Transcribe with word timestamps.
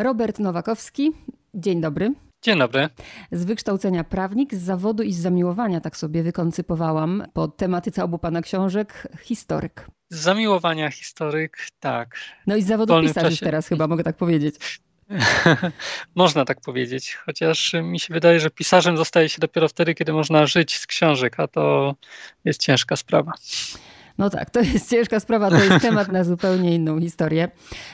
Robert 0.00 0.38
Nowakowski, 0.38 1.12
dzień 1.54 1.80
dobry. 1.80 2.14
Dzień 2.42 2.58
dobry. 2.58 2.88
Z 3.32 3.44
wykształcenia 3.44 4.04
prawnik, 4.04 4.54
z 4.54 4.62
zawodu 4.62 5.02
i 5.02 5.12
z 5.12 5.18
zamiłowania 5.18 5.80
tak 5.80 5.96
sobie 5.96 6.22
wykoncypowałam 6.22 7.24
po 7.32 7.48
tematyce 7.48 8.04
obu 8.04 8.18
pana 8.18 8.42
książek 8.42 9.08
historyk. 9.22 9.86
Z 10.10 10.18
zamiłowania 10.18 10.90
historyk, 10.90 11.66
tak. 11.80 12.16
No 12.46 12.56
i 12.56 12.62
z 12.62 12.66
zawodu 12.66 13.00
pisarz 13.00 13.24
czasie... 13.24 13.44
teraz 13.44 13.68
chyba 13.68 13.86
mogę 13.86 14.04
tak 14.04 14.16
powiedzieć. 14.16 14.80
można 16.14 16.44
tak 16.44 16.60
powiedzieć, 16.60 17.14
chociaż 17.14 17.72
mi 17.82 18.00
się 18.00 18.14
wydaje, 18.14 18.40
że 18.40 18.50
pisarzem 18.50 18.96
zostaje 18.96 19.28
się 19.28 19.40
dopiero 19.40 19.68
wtedy, 19.68 19.94
kiedy 19.94 20.12
można 20.12 20.46
żyć 20.46 20.78
z 20.78 20.86
książek, 20.86 21.40
a 21.40 21.48
to 21.48 21.94
jest 22.44 22.60
ciężka 22.60 22.96
sprawa. 22.96 23.32
No 24.20 24.30
tak, 24.30 24.50
to 24.50 24.60
jest 24.60 24.90
ciężka 24.90 25.20
sprawa, 25.20 25.50
to 25.50 25.64
jest 25.64 25.82
temat 25.82 26.12
na 26.12 26.24
zupełnie 26.24 26.74
inną 26.74 27.00
historię. 27.00 27.48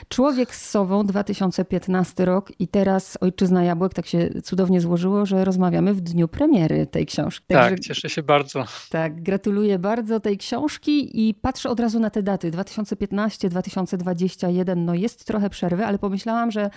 Człowiek 0.09 0.55
z 0.55 0.69
Sową, 0.69 1.05
2015 1.05 2.25
rok 2.25 2.51
i 2.59 2.67
teraz 2.67 3.17
Ojczyzna 3.21 3.63
Jabłek, 3.63 3.93
tak 3.93 4.07
się 4.07 4.29
cudownie 4.43 4.81
złożyło, 4.81 5.25
że 5.25 5.45
rozmawiamy 5.45 5.93
w 5.93 6.01
dniu 6.01 6.27
premiery 6.27 6.87
tej 6.87 7.05
książki. 7.05 7.45
Także, 7.47 7.69
tak, 7.69 7.79
cieszę 7.79 8.09
się 8.09 8.23
bardzo. 8.23 8.65
Tak, 8.89 9.23
gratuluję 9.23 9.79
bardzo 9.79 10.19
tej 10.19 10.37
książki 10.37 11.27
i 11.27 11.33
patrzę 11.33 11.69
od 11.69 11.79
razu 11.79 11.99
na 11.99 12.09
te 12.09 12.23
daty. 12.23 12.51
2015, 12.51 13.49
2021, 13.49 14.85
no 14.85 14.93
jest 14.93 15.25
trochę 15.25 15.49
przerwy, 15.49 15.85
ale 15.85 15.99
pomyślałam, 15.99 16.51
że 16.51 16.69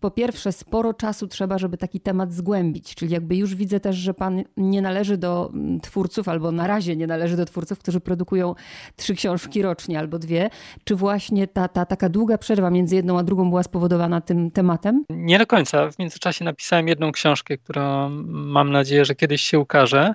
po 0.00 0.10
pierwsze, 0.10 0.52
sporo 0.52 0.94
czasu 0.94 1.28
trzeba, 1.28 1.58
żeby 1.58 1.76
taki 1.76 2.00
temat 2.00 2.32
zgłębić, 2.32 2.94
czyli 2.94 3.12
jakby 3.12 3.36
już 3.36 3.54
widzę 3.54 3.80
też, 3.80 3.96
że 3.96 4.14
pan 4.14 4.42
nie 4.56 4.82
należy 4.82 5.16
do 5.16 5.50
mm, 5.54 5.80
twórców, 5.80 6.28
albo 6.28 6.52
na 6.52 6.66
razie 6.66 6.96
nie 6.96 7.06
należy 7.06 7.36
do 7.36 7.44
twórców, 7.44 7.78
którzy 7.78 8.00
produkują 8.00 8.54
trzy 8.96 9.14
książki 9.14 9.62
rocznie 9.62 9.98
albo 9.98 10.18
dwie. 10.18 10.50
Czy 10.84 10.94
właśnie 10.94 11.46
ta, 11.46 11.68
ta 11.68 11.86
taka 11.86 12.08
długa 12.08 12.38
przerwa 12.38 12.70
między 12.70 12.96
jedną 12.96 13.18
a 13.18 13.22
drugą 13.22 13.48
była 13.48 13.62
spowodowana 13.62 14.20
tym 14.20 14.50
tematem? 14.50 15.04
Nie 15.10 15.38
do 15.38 15.46
końca. 15.46 15.90
W 15.90 15.98
międzyczasie 15.98 16.44
napisałem 16.44 16.88
jedną 16.88 17.12
książkę, 17.12 17.58
która 17.58 18.08
mam 18.28 18.72
nadzieję, 18.72 19.04
że 19.04 19.14
kiedyś 19.14 19.42
się 19.42 19.58
ukaże. 19.58 20.14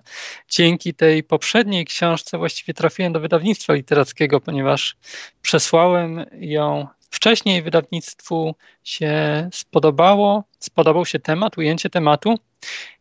Dzięki 0.50 0.94
tej 0.94 1.23
poprzedniej 1.23 1.86
książce 1.86 2.38
właściwie 2.38 2.73
trafiłem 2.73 3.13
do 3.13 3.19
wydawnictwa 3.19 3.73
literackiego, 3.73 4.41
ponieważ 4.41 4.97
przesłałem 5.41 6.25
ją 6.39 6.88
Wcześniej 7.12 7.62
wydawnictwu 7.62 8.56
się 8.84 9.50
spodobało, 9.54 10.44
spodobał 10.59 11.06
się 11.06 11.20
temat, 11.20 11.58
ujęcie 11.58 11.90
tematu, 11.90 12.36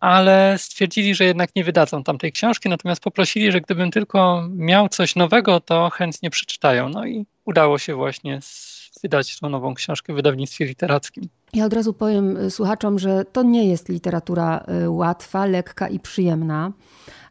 ale 0.00 0.56
stwierdzili, 0.58 1.14
że 1.14 1.24
jednak 1.24 1.56
nie 1.56 1.64
wydadzą 1.64 2.04
tamtej 2.04 2.32
książki, 2.32 2.68
natomiast 2.68 3.02
poprosili, 3.02 3.52
że 3.52 3.60
gdybym 3.60 3.90
tylko 3.90 4.48
miał 4.50 4.88
coś 4.88 5.16
nowego, 5.16 5.60
to 5.60 5.90
chętnie 5.90 6.30
przeczytają. 6.30 6.88
No 6.88 7.06
i 7.06 7.26
udało 7.44 7.78
się 7.78 7.94
właśnie 7.94 8.40
wydać 9.02 9.38
tą 9.38 9.48
nową 9.48 9.74
książkę 9.74 10.12
w 10.12 10.16
wydawnictwie 10.16 10.64
literackim. 10.64 11.28
Ja 11.52 11.64
od 11.64 11.72
razu 11.72 11.92
powiem 11.92 12.36
y, 12.36 12.50
słuchaczom, 12.50 12.98
że 12.98 13.24
to 13.24 13.42
nie 13.42 13.68
jest 13.68 13.88
literatura 13.88 14.64
y, 14.84 14.90
łatwa, 14.90 15.46
lekka 15.46 15.88
i 15.88 16.00
przyjemna 16.00 16.72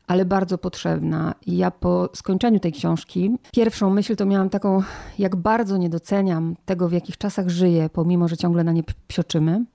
ale 0.09 0.25
bardzo 0.25 0.57
potrzebna. 0.57 1.35
I 1.45 1.57
ja 1.57 1.71
po 1.71 2.09
skończeniu 2.15 2.59
tej 2.59 2.71
książki, 2.71 3.37
pierwszą 3.53 3.89
myśl 3.89 4.15
to 4.15 4.25
miałam 4.25 4.49
taką, 4.49 4.83
jak 5.19 5.35
bardzo 5.35 5.77
nie 5.77 5.89
doceniam 5.89 6.55
tego, 6.65 6.89
w 6.89 6.91
jakich 6.91 7.17
czasach 7.17 7.49
żyję, 7.49 7.89
pomimo, 7.93 8.27
że 8.27 8.37
ciągle 8.37 8.63
na 8.63 8.71
nie 8.71 8.83
psioczymy. 9.07 9.65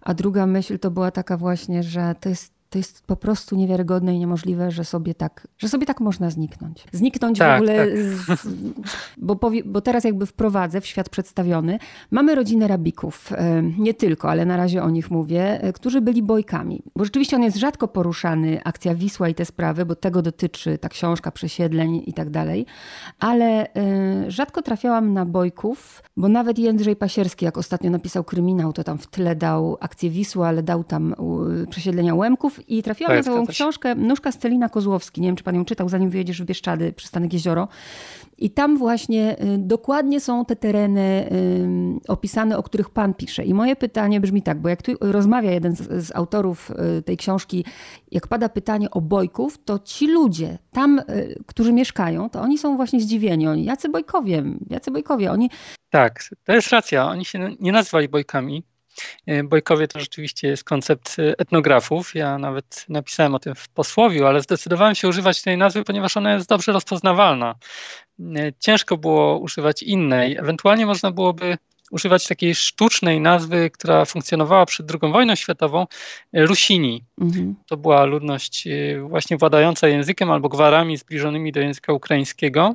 A 0.00 0.14
druga 0.14 0.46
myśl 0.46 0.78
to 0.78 0.90
była 0.90 1.10
taka 1.10 1.36
właśnie, 1.36 1.82
że 1.82 2.14
to 2.20 2.28
jest 2.28 2.59
to 2.70 2.78
jest 2.78 3.06
po 3.06 3.16
prostu 3.16 3.56
niewiarygodne 3.56 4.14
i 4.14 4.18
niemożliwe, 4.18 4.70
że 4.70 4.84
sobie 4.84 5.14
tak, 5.14 5.48
że 5.58 5.68
sobie 5.68 5.86
tak 5.86 6.00
można 6.00 6.30
zniknąć. 6.30 6.84
Zniknąć 6.92 7.38
tak, 7.38 7.58
w 7.58 7.62
ogóle, 7.62 7.86
tak. 7.86 7.96
z, 7.96 8.48
bo, 9.18 9.36
powie, 9.36 9.64
bo 9.64 9.80
teraz 9.80 10.04
jakby 10.04 10.26
wprowadzę 10.26 10.80
w 10.80 10.86
świat 10.86 11.08
przedstawiony. 11.08 11.78
Mamy 12.10 12.34
rodzinę 12.34 12.68
rabików, 12.68 13.32
nie 13.78 13.94
tylko, 13.94 14.30
ale 14.30 14.46
na 14.46 14.56
razie 14.56 14.82
o 14.82 14.90
nich 14.90 15.10
mówię, 15.10 15.62
e, 15.62 15.72
którzy 15.72 16.00
byli 16.00 16.22
bojkami. 16.22 16.82
Bo 16.96 17.04
rzeczywiście 17.04 17.36
on 17.36 17.42
jest 17.42 17.56
rzadko 17.56 17.88
poruszany, 17.88 18.60
akcja 18.64 18.94
Wisła 18.94 19.28
i 19.28 19.34
te 19.34 19.44
sprawy, 19.44 19.86
bo 19.86 19.94
tego 19.94 20.22
dotyczy 20.22 20.78
ta 20.78 20.88
książka 20.88 21.30
przesiedleń 21.30 22.02
i 22.06 22.12
tak 22.12 22.30
dalej. 22.30 22.66
Ale 23.18 23.74
e, 23.74 24.30
rzadko 24.30 24.62
trafiałam 24.62 25.12
na 25.12 25.26
bojków, 25.26 26.02
bo 26.16 26.28
nawet 26.28 26.58
Jędrzej 26.58 26.96
Pasierski, 26.96 27.44
jak 27.44 27.58
ostatnio 27.58 27.90
napisał 27.90 28.24
kryminał, 28.24 28.72
to 28.72 28.84
tam 28.84 28.98
w 28.98 29.06
tle 29.06 29.36
dał 29.36 29.76
akcję 29.80 30.10
Wisła, 30.10 30.48
ale 30.48 30.62
dał 30.62 30.84
tam 30.84 31.14
przesiedlenia 31.70 32.14
Łemków 32.14 32.59
i 32.68 32.82
trafiłam 32.82 33.16
na 33.16 33.22
taką 33.22 33.46
książkę 33.46 33.94
Nóżka 33.94 34.32
Scelina 34.32 34.68
Kozłowski. 34.68 35.20
Nie 35.20 35.28
wiem, 35.28 35.36
czy 35.36 35.44
pan 35.44 35.54
ją 35.54 35.64
czytał, 35.64 35.88
zanim 35.88 36.10
wyjedziesz 36.10 36.42
w 36.42 36.44
Bieszczady, 36.44 36.92
przystanek 36.92 37.32
Jezioro. 37.32 37.68
I 38.38 38.50
tam 38.50 38.76
właśnie 38.76 39.36
y, 39.44 39.58
dokładnie 39.58 40.20
są 40.20 40.44
te 40.44 40.56
tereny 40.56 41.30
opisane, 42.08 42.58
o 42.58 42.62
których 42.62 42.90
pan 42.90 43.14
pisze. 43.14 43.44
I 43.44 43.54
moje 43.54 43.76
pytanie 43.76 44.20
brzmi 44.20 44.42
tak, 44.42 44.60
bo 44.60 44.68
jak 44.68 44.82
tu 44.82 44.92
rozmawia 45.00 45.50
jeden 45.50 45.76
z, 45.76 46.06
z 46.06 46.16
autorów 46.16 46.70
y, 46.98 47.02
tej 47.02 47.16
książki, 47.16 47.64
jak 48.10 48.26
pada 48.26 48.48
pytanie 48.48 48.90
o 48.90 49.00
bojków, 49.00 49.58
to 49.64 49.78
ci 49.78 50.06
ludzie 50.06 50.58
tam, 50.72 50.98
y, 50.98 51.42
którzy 51.46 51.72
mieszkają, 51.72 52.30
to 52.30 52.40
oni 52.40 52.58
są 52.58 52.76
właśnie 52.76 53.00
zdziwieni. 53.00 53.48
Oni, 53.48 53.64
jacy 53.64 53.88
bojkowie, 53.88 54.44
jacy 54.70 54.90
bojkowie, 54.90 55.32
oni... 55.32 55.50
Tak, 55.90 56.24
to 56.44 56.52
jest 56.52 56.70
racja. 56.70 57.06
Oni 57.06 57.24
się 57.24 57.50
nie 57.60 57.72
nazwali 57.72 58.08
bojkami, 58.08 58.64
bojkowie 59.44 59.88
to 59.88 60.00
rzeczywiście 60.00 60.48
jest 60.48 60.64
koncept 60.64 61.16
e, 61.18 61.38
etnografów. 61.38 62.14
Ja 62.14 62.38
nawet 62.38 62.84
napisałem 62.88 63.34
o 63.34 63.38
tym 63.38 63.54
w 63.54 63.68
posłowiu, 63.68 64.26
ale 64.26 64.40
zdecydowałem 64.40 64.94
się 64.94 65.08
używać 65.08 65.42
tej 65.42 65.56
nazwy, 65.56 65.84
ponieważ 65.84 66.16
ona 66.16 66.34
jest 66.34 66.48
dobrze 66.48 66.72
rozpoznawalna. 66.72 67.54
E, 68.20 68.52
ciężko 68.58 68.96
było 68.96 69.38
używać 69.38 69.82
innej. 69.82 70.36
Ewentualnie 70.36 70.86
można 70.86 71.10
byłoby 71.10 71.58
używać 71.90 72.26
takiej 72.26 72.54
sztucznej 72.54 73.20
nazwy, 73.20 73.70
która 73.70 74.04
funkcjonowała 74.04 74.66
przed 74.66 74.90
II 74.90 75.12
wojną 75.12 75.34
światową, 75.34 75.86
Rusini. 76.32 77.04
Mhm. 77.20 77.54
To 77.66 77.76
była 77.76 78.04
ludność 78.04 78.68
właśnie 79.02 79.36
władająca 79.36 79.88
językiem 79.88 80.30
albo 80.30 80.48
gwarami 80.48 80.96
zbliżonymi 80.96 81.52
do 81.52 81.60
języka 81.60 81.92
ukraińskiego 81.92 82.74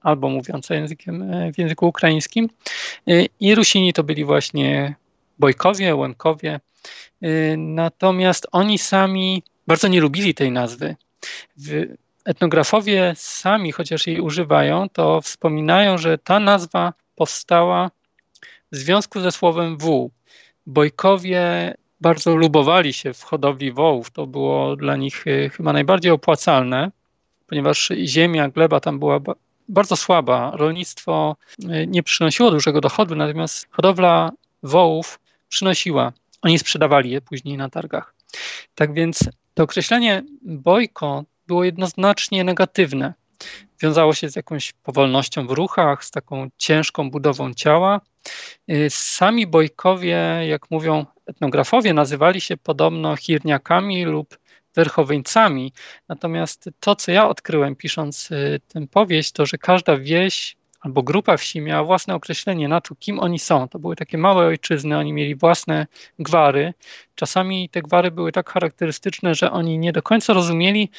albo 0.00 0.28
mówiąca 0.28 0.74
językiem 0.74 1.32
w 1.54 1.58
języku 1.58 1.86
ukraińskim. 1.86 2.48
I 3.40 3.54
Rusini 3.54 3.92
to 3.92 4.04
byli 4.04 4.24
właśnie 4.24 4.94
Bojkowie, 5.38 5.96
Łemkowie. 5.96 6.60
Y, 7.24 7.54
natomiast 7.58 8.46
oni 8.52 8.78
sami 8.78 9.42
bardzo 9.66 9.88
nie 9.88 10.00
lubili 10.00 10.34
tej 10.34 10.52
nazwy. 10.52 10.96
Etnografowie 12.24 13.12
sami, 13.16 13.72
chociaż 13.72 14.06
jej 14.06 14.20
używają, 14.20 14.88
to 14.88 15.20
wspominają, 15.20 15.98
że 15.98 16.18
ta 16.18 16.40
nazwa 16.40 16.92
powstała 17.16 17.90
w 18.72 18.76
związku 18.76 19.20
ze 19.20 19.32
słowem 19.32 19.78
wół. 19.78 20.10
Bojkowie 20.66 21.74
bardzo 22.00 22.36
lubowali 22.36 22.92
się 22.92 23.14
w 23.14 23.22
hodowli 23.22 23.72
wołów. 23.72 24.10
To 24.10 24.26
było 24.26 24.76
dla 24.76 24.96
nich 24.96 25.26
y, 25.26 25.50
chyba 25.56 25.72
najbardziej 25.72 26.12
opłacalne, 26.12 26.90
ponieważ 27.46 27.92
ziemia, 28.04 28.48
gleba 28.48 28.80
tam 28.80 28.98
była 28.98 29.20
bardzo 29.68 29.96
słaba. 29.96 30.52
Rolnictwo 30.54 31.36
y, 31.64 31.86
nie 31.86 32.02
przynosiło 32.02 32.50
dużego 32.50 32.80
dochodu, 32.80 33.14
natomiast 33.14 33.68
hodowla 33.70 34.30
wołów 34.62 35.18
przynosiła. 35.48 36.12
Oni 36.42 36.58
sprzedawali 36.58 37.10
je 37.10 37.20
później 37.20 37.56
na 37.56 37.70
targach. 37.70 38.14
Tak 38.74 38.94
więc 38.94 39.28
to 39.54 39.62
określenie 39.62 40.22
bojko 40.42 41.24
było 41.46 41.64
jednoznacznie 41.64 42.44
negatywne. 42.44 43.14
Wiązało 43.82 44.14
się 44.14 44.28
z 44.28 44.36
jakąś 44.36 44.72
powolnością 44.72 45.46
w 45.46 45.50
ruchach, 45.50 46.04
z 46.04 46.10
taką 46.10 46.48
ciężką 46.56 47.10
budową 47.10 47.54
ciała. 47.54 48.00
Y, 48.70 48.86
sami 48.90 49.46
bojkowie, 49.46 50.18
jak 50.48 50.70
mówią 50.70 51.06
etnografowie, 51.26 51.94
nazywali 51.94 52.40
się 52.40 52.56
podobno 52.56 53.16
hirniakami 53.16 54.04
lub 54.04 54.38
werchowyńcami. 54.74 55.72
Natomiast 56.08 56.70
to, 56.80 56.96
co 56.96 57.12
ja 57.12 57.28
odkryłem 57.28 57.76
pisząc 57.76 58.30
y, 58.30 58.60
tę 58.68 58.86
powieść, 58.86 59.32
to 59.32 59.46
że 59.46 59.58
każda 59.58 59.96
wieś 59.96 60.56
albo 60.84 61.02
grupa 61.02 61.36
wsi 61.36 61.60
miała 61.60 61.84
własne 61.84 62.14
określenie 62.14 62.68
na 62.68 62.80
to, 62.80 62.94
kim 62.94 63.20
oni 63.20 63.38
są. 63.38 63.68
To 63.68 63.78
były 63.78 63.96
takie 63.96 64.18
małe 64.18 64.46
ojczyzny, 64.46 64.98
oni 64.98 65.12
mieli 65.12 65.34
własne 65.34 65.86
gwary. 66.18 66.74
Czasami 67.14 67.68
te 67.68 67.82
gwary 67.82 68.10
były 68.10 68.32
tak 68.32 68.50
charakterystyczne, 68.50 69.34
że 69.34 69.50
oni 69.50 69.78
nie 69.78 69.92
do 69.92 70.02
końca 70.02 70.32
rozumieli, 70.32 70.90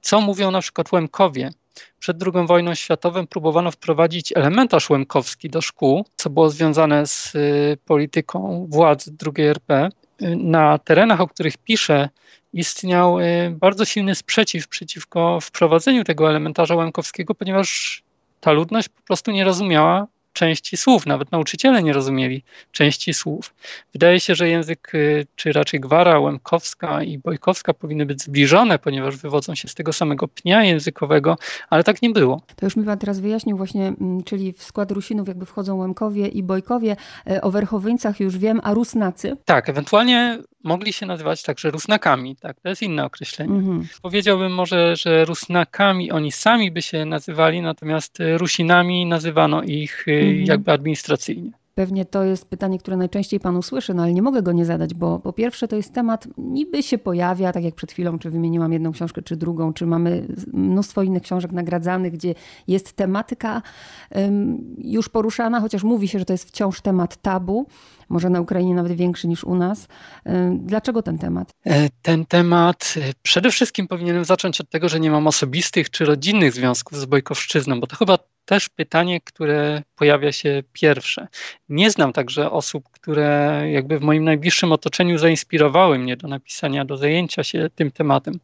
co 0.00 0.20
mówią 0.20 0.50
na 0.50 0.60
przykład 0.60 0.92
Łemkowie. 0.92 1.50
Przed 1.98 2.16
II 2.22 2.46
wojną 2.46 2.74
światową 2.74 3.26
próbowano 3.26 3.70
wprowadzić 3.70 4.32
elementarz 4.36 4.90
łemkowski 4.90 5.50
do 5.50 5.60
szkół, 5.60 6.04
co 6.16 6.30
było 6.30 6.50
związane 6.50 7.06
z 7.06 7.34
y, 7.34 7.78
polityką 7.84 8.66
władz 8.70 9.10
II 9.36 9.46
RP. 9.46 9.88
Na 10.36 10.78
terenach, 10.78 11.20
o 11.20 11.28
których 11.28 11.56
piszę, 11.56 12.08
istniał 12.52 13.20
y, 13.20 13.50
bardzo 13.50 13.84
silny 13.84 14.14
sprzeciw 14.14 14.68
przeciwko 14.68 15.38
wprowadzeniu 15.40 16.04
tego 16.04 16.30
elementarza 16.30 16.74
łemkowskiego, 16.74 17.34
ponieważ 17.34 18.02
ta 18.42 18.52
ludność 18.52 18.88
po 18.88 19.02
prostu 19.02 19.30
nie 19.30 19.44
rozumiała 19.44 20.06
części 20.32 20.76
słów, 20.76 21.06
nawet 21.06 21.32
nauczyciele 21.32 21.82
nie 21.82 21.92
rozumieli 21.92 22.42
części 22.72 23.14
słów. 23.14 23.54
Wydaje 23.92 24.20
się, 24.20 24.34
że 24.34 24.48
język, 24.48 24.94
y, 24.94 25.26
czy 25.36 25.52
raczej 25.52 25.80
gwara 25.80 26.20
łemkowska 26.20 27.02
i 27.02 27.18
bojkowska 27.18 27.74
powinny 27.74 28.06
być 28.06 28.22
zbliżone, 28.22 28.78
ponieważ 28.78 29.16
wywodzą 29.16 29.54
się 29.54 29.68
z 29.68 29.74
tego 29.74 29.92
samego 29.92 30.28
pnia 30.28 30.64
językowego, 30.64 31.36
ale 31.70 31.84
tak 31.84 32.02
nie 32.02 32.10
było. 32.10 32.42
To 32.56 32.66
już 32.66 32.76
mi 32.76 32.84
pan 32.84 32.98
teraz 32.98 33.20
wyjaśnił 33.20 33.56
właśnie, 33.56 33.86
mm, 33.86 34.22
czyli 34.24 34.52
w 34.52 34.62
skład 34.62 34.90
Rusinów 34.90 35.28
jakby 35.28 35.46
wchodzą 35.46 35.76
Łemkowie 35.76 36.28
i 36.28 36.42
Bojkowie, 36.42 36.96
e, 37.30 37.42
o 37.42 37.50
Werchowyńcach 37.50 38.20
już 38.20 38.38
wiem, 38.38 38.60
a 38.64 38.74
Rusnacy? 38.74 39.36
Tak, 39.44 39.68
ewentualnie 39.68 40.38
mogli 40.64 40.92
się 40.92 41.06
nazywać 41.06 41.42
także 41.42 41.70
Rusnakami, 41.70 42.36
tak, 42.36 42.60
to 42.60 42.68
jest 42.68 42.82
inne 42.82 43.04
określenie. 43.04 43.54
Mhm. 43.54 43.88
Powiedziałbym 44.02 44.54
może, 44.54 44.96
że 44.96 45.24
Rusnakami 45.24 46.10
oni 46.10 46.32
sami 46.32 46.70
by 46.70 46.82
się 46.82 47.04
nazywali, 47.04 47.62
natomiast 47.62 48.18
Rusinami 48.36 49.06
nazywano 49.06 49.62
ich 49.62 50.08
y, 50.08 50.12
mhm. 50.12 50.44
jakby 50.44 50.72
administracyjnie. 50.72 51.52
Pewnie 51.74 52.04
to 52.04 52.24
jest 52.24 52.48
pytanie, 52.48 52.78
które 52.78 52.96
najczęściej 52.96 53.40
Pan 53.40 53.56
usłyszy, 53.56 53.94
no 53.94 54.02
ale 54.02 54.12
nie 54.12 54.22
mogę 54.22 54.42
go 54.42 54.52
nie 54.52 54.64
zadać, 54.64 54.94
bo 54.94 55.18
po 55.18 55.32
pierwsze 55.32 55.68
to 55.68 55.76
jest 55.76 55.92
temat, 55.94 56.28
niby 56.38 56.82
się 56.82 56.98
pojawia, 56.98 57.52
tak 57.52 57.64
jak 57.64 57.74
przed 57.74 57.92
chwilą, 57.92 58.18
czy 58.18 58.30
wymieniłam 58.30 58.72
jedną 58.72 58.92
książkę, 58.92 59.22
czy 59.22 59.36
drugą, 59.36 59.72
czy 59.72 59.86
mamy 59.86 60.26
mnóstwo 60.52 61.02
innych 61.02 61.22
książek 61.22 61.52
nagradzanych, 61.52 62.12
gdzie 62.12 62.34
jest 62.68 62.92
tematyka 62.92 63.62
już 64.78 65.08
poruszana, 65.08 65.60
chociaż 65.60 65.82
mówi 65.82 66.08
się, 66.08 66.18
że 66.18 66.24
to 66.24 66.32
jest 66.32 66.48
wciąż 66.48 66.80
temat 66.80 67.16
tabu, 67.16 67.66
może 68.12 68.30
na 68.30 68.40
Ukrainie 68.40 68.74
nawet 68.74 68.92
większy 68.92 69.28
niż 69.28 69.44
u 69.44 69.54
nas. 69.54 69.88
Dlaczego 70.52 71.02
ten 71.02 71.18
temat? 71.18 71.54
E, 71.66 71.88
ten 72.02 72.26
temat 72.26 72.94
e, 72.96 73.12
przede 73.22 73.50
wszystkim 73.50 73.88
powinienem 73.88 74.24
zacząć 74.24 74.60
od 74.60 74.70
tego, 74.70 74.88
że 74.88 75.00
nie 75.00 75.10
mam 75.10 75.26
osobistych 75.26 75.90
czy 75.90 76.04
rodzinnych 76.04 76.52
związków 76.52 76.98
z 76.98 77.04
Bojkowszczyzną, 77.04 77.80
bo 77.80 77.86
to 77.86 77.96
chyba 77.96 78.18
też 78.44 78.68
pytanie, 78.68 79.20
które 79.20 79.82
pojawia 79.96 80.32
się 80.32 80.62
pierwsze. 80.72 81.28
Nie 81.68 81.90
znam 81.90 82.12
także 82.12 82.50
osób, 82.50 82.88
które 82.90 83.62
jakby 83.72 83.98
w 83.98 84.02
moim 84.02 84.24
najbliższym 84.24 84.72
otoczeniu 84.72 85.18
zainspirowały 85.18 85.98
mnie 85.98 86.16
do 86.16 86.28
napisania, 86.28 86.84
do 86.84 86.96
zajęcia 86.96 87.44
się 87.44 87.70
tym 87.74 87.90
tematem. 87.90 88.34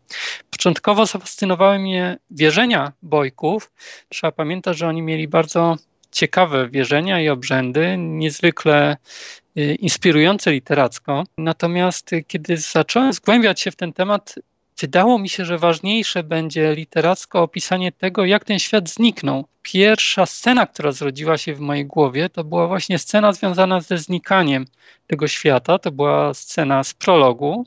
Początkowo 0.50 1.06
zafascynowały 1.06 1.78
mnie 1.78 2.18
wierzenia 2.30 2.92
bojków. 3.02 3.72
Trzeba 4.08 4.32
pamiętać, 4.32 4.78
że 4.78 4.88
oni 4.88 5.02
mieli 5.02 5.28
bardzo 5.28 5.76
ciekawe 6.10 6.68
wierzenia 6.68 7.20
i 7.20 7.28
obrzędy, 7.28 7.96
niezwykle 7.98 8.92
y, 8.92 8.96
inspirujące 9.64 10.52
literacko. 10.52 11.24
Natomiast 11.38 12.12
y, 12.12 12.24
kiedy 12.24 12.56
zacząłem 12.56 13.12
zgłębiać 13.12 13.60
się 13.60 13.70
w 13.70 13.76
ten 13.76 13.92
temat, 13.92 14.34
wydało 14.80 15.18
mi 15.18 15.28
się, 15.28 15.44
że 15.44 15.58
ważniejsze 15.58 16.22
będzie 16.22 16.74
literacko 16.74 17.42
opisanie 17.42 17.92
tego, 17.92 18.24
jak 18.24 18.44
ten 18.44 18.58
świat 18.58 18.88
zniknął. 18.88 19.44
Pierwsza 19.62 20.26
scena, 20.26 20.66
która 20.66 20.92
zrodziła 20.92 21.38
się 21.38 21.54
w 21.54 21.60
mojej 21.60 21.86
głowie, 21.86 22.28
to 22.28 22.44
była 22.44 22.66
właśnie 22.66 22.98
scena 22.98 23.32
związana 23.32 23.80
ze 23.80 23.98
znikaniem 23.98 24.64
tego 25.06 25.28
świata. 25.28 25.78
To 25.78 25.92
była 25.92 26.34
scena 26.34 26.84
z 26.84 26.94
prologu 26.94 27.66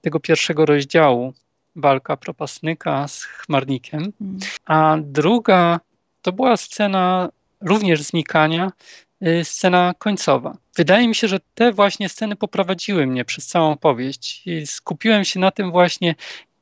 tego 0.00 0.20
pierwszego 0.20 0.66
rozdziału, 0.66 1.32
walka 1.76 2.16
propasnyka 2.16 3.08
z 3.08 3.22
chmarnikiem. 3.22 4.12
Mm. 4.20 4.38
A 4.66 4.96
druga 5.02 5.80
to 6.22 6.32
była 6.32 6.56
scena 6.56 7.28
również 7.60 8.02
znikania, 8.02 8.66
y, 8.66 9.07
scena 9.42 9.94
końcowa. 9.98 10.56
Wydaje 10.76 11.08
mi 11.08 11.14
się, 11.14 11.28
że 11.28 11.40
te 11.54 11.72
właśnie 11.72 12.08
sceny 12.08 12.36
poprowadziły 12.36 13.06
mnie 13.06 13.24
przez 13.24 13.46
całą 13.46 13.76
powieść 13.76 14.46
i 14.46 14.66
skupiłem 14.66 15.24
się 15.24 15.40
na 15.40 15.50
tym 15.50 15.70
właśnie, 15.70 16.14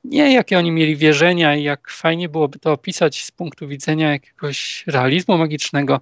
nie 0.05 0.33
jakie 0.33 0.59
oni 0.59 0.71
mieli 0.71 0.97
wierzenia 0.97 1.57
i 1.57 1.63
jak 1.63 1.91
fajnie 1.91 2.29
byłoby 2.29 2.59
to 2.59 2.73
opisać 2.73 3.25
z 3.25 3.31
punktu 3.31 3.69
widzenia 3.69 4.13
jakiegoś 4.13 4.85
realizmu 4.87 5.39
magicznego, 5.39 6.01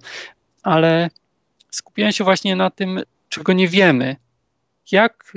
ale 0.63 1.09
skupiłem 1.71 2.11
się 2.11 2.23
właśnie 2.23 2.55
na 2.55 2.69
tym, 2.69 3.03
czego 3.29 3.53
nie 3.53 3.67
wiemy. 3.67 4.15
Jak 4.91 5.33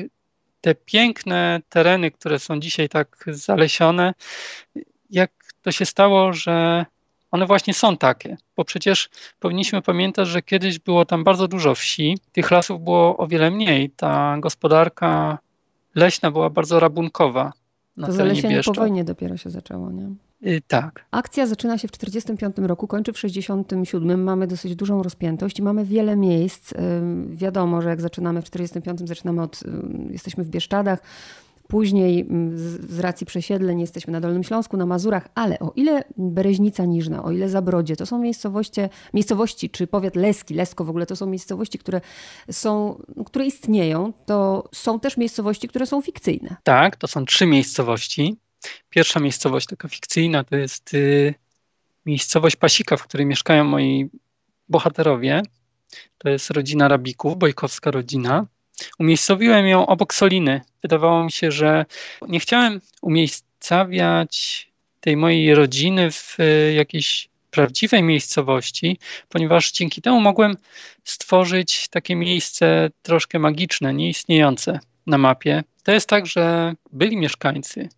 te 0.61 0.75
piękne 0.75 1.61
tereny, 1.69 2.11
które 2.11 2.39
są 2.39 2.61
dzisiaj 2.61 2.89
tak 2.89 3.25
zalesione, 3.27 4.15
jak 5.11 5.31
to 5.63 5.73
się 5.73 5.87
stało, 5.87 6.33
że 6.33 6.87
one 7.31 7.47
właśnie 7.47 7.75
są 7.75 7.97
takie, 7.97 8.37
bo 8.57 8.65
przecież 8.65 9.09
powinniśmy 9.41 9.83
pamiętać, 9.83 10.29
że 10.29 10.43
kiedyś 10.43 10.79
było 10.79 11.05
tam 11.05 11.25
bardzo 11.25 11.49
dużo 11.49 11.75
wsi, 11.75 12.19
tych 12.33 12.51
lasów 12.51 12.85
było 12.85 13.17
o 13.17 13.27
wiele 13.27 13.51
mniej. 13.51 13.91
Ta 13.91 14.37
gospodarka 14.41 15.39
leśna 15.95 16.31
była 16.31 16.51
bardzo 16.51 16.81
rabunkowa. 16.81 17.53
Na 17.97 18.07
to 18.07 18.13
zalesienie 18.13 18.61
po 18.65 18.73
wojnie 18.73 19.05
dopiero 19.05 19.37
się 19.37 19.51
zaczęło, 19.51 19.91
nie? 19.91 20.11
Yy, 20.41 20.61
tak. 20.69 21.05
Akcja 21.11 21.47
zaczyna 21.47 21.79
się 21.79 21.89
w 21.89 21.93
1945 21.93 22.69
roku, 22.69 22.87
kończy 22.87 23.13
w 23.13 23.15
1967. 23.15 24.25
Mamy 24.25 24.47
dosyć 24.47 24.77
dużą 24.77 25.03
rozpiętość 25.03 25.59
i 25.59 25.63
mamy 25.63 25.85
wiele 25.85 26.17
miejsc. 26.17 26.73
Yy, 26.73 26.79
wiadomo, 27.37 27.83
że 27.83 27.89
jak 27.89 28.01
zaczynamy 28.01 28.43
w 28.43 28.51
1945, 28.51 29.09
zaczynamy 29.09 29.43
od, 29.43 29.63
yy, 29.63 30.13
jesteśmy 30.13 30.45
w 30.45 30.49
Bieszczadach, 30.49 30.99
Później 31.69 32.21
mm, 32.21 32.59
z 32.89 32.99
racji 32.99 33.27
przesiedleń 33.27 33.81
jesteśmy 33.81 34.13
na 34.13 34.21
Dolnym 34.21 34.45
Śląsku, 34.45 34.77
na 34.77 34.87
Mazurach, 34.87 35.29
ale 35.35 35.59
o 35.59 35.73
ile 35.77 36.05
Bereźnica 36.17 36.85
Niżna, 36.85 37.25
o 37.25 37.31
ile 37.31 37.49
Zabrodzie, 37.49 37.97
to 37.97 38.07
są 38.07 38.19
miejscowości, 38.19 38.81
miejscowości 39.15 39.71
czy 39.71 39.87
powiat 39.87 40.17
Leski, 40.17 40.55
Lesko 40.55 40.85
w 40.85 40.91
ogóle, 40.91 41.07
to 41.07 41.17
są 41.17 41.27
miejscowości, 41.27 41.79
które 41.79 42.01
są, 42.51 43.03
które 43.27 43.47
istnieją, 43.47 44.13
to 44.27 44.69
są 44.73 45.01
też 45.01 45.17
miejscowości, 45.17 45.69
które 45.69 45.87
są 45.87 46.03
fikcyjne. 46.03 46.57
Tak, 46.63 46.97
to 46.97 47.07
są 47.09 47.25
trzy 47.25 47.47
miejscowości. 47.47 48.37
Pierwsza 48.91 49.21
miejscowość 49.21 49.67
taka 49.67 49.89
fikcyjna 49.89 50.45
to 50.45 50.57
jest 50.57 50.95
y, 50.95 51.35
miejscowość 52.07 52.57
Pasika, 52.57 52.97
w 52.97 53.03
której 53.03 53.27
mieszkają 53.27 53.65
moi 53.65 54.11
bohaterowie. 54.69 55.43
To 56.19 56.29
jest 56.29 56.51
rodzina 56.51 56.89
Rabików, 56.89 57.39
bojkowska 57.39 57.91
rodzina. 57.91 58.47
Umiejscowiłem 58.99 59.67
ją 59.67 59.87
obok 59.87 60.15
Soliny. 60.15 60.61
Wydawało 60.83 61.25
mi 61.25 61.33
się, 61.33 61.53
że 61.53 61.85
nie 62.29 62.41
chciałem 62.41 62.81
umiejscawiać 63.03 64.69
tej 65.01 65.17
mojej 65.17 65.55
rodziny 65.55 66.11
w 66.11 66.37
e, 66.41 66.73
jakiejś 66.73 67.29
prawdziwej 67.51 68.03
miejscowości, 68.03 68.99
ponieważ 69.29 69.73
dzięki 69.73 70.03
temu 70.03 70.21
mogłem 70.21 70.57
stworzyć 71.05 71.89
takie 71.89 72.17
miejsce 72.17 72.91
troszkę 73.03 73.39
magiczne, 73.39 73.95
nieistniejące 73.95 74.81
na 75.07 75.19
mapie. 75.19 75.63
To 75.83 75.93
jest 75.93 76.09
tak, 76.09 76.27
że 76.27 76.75
byli 76.93 77.17
mieszkańcy 77.17 77.89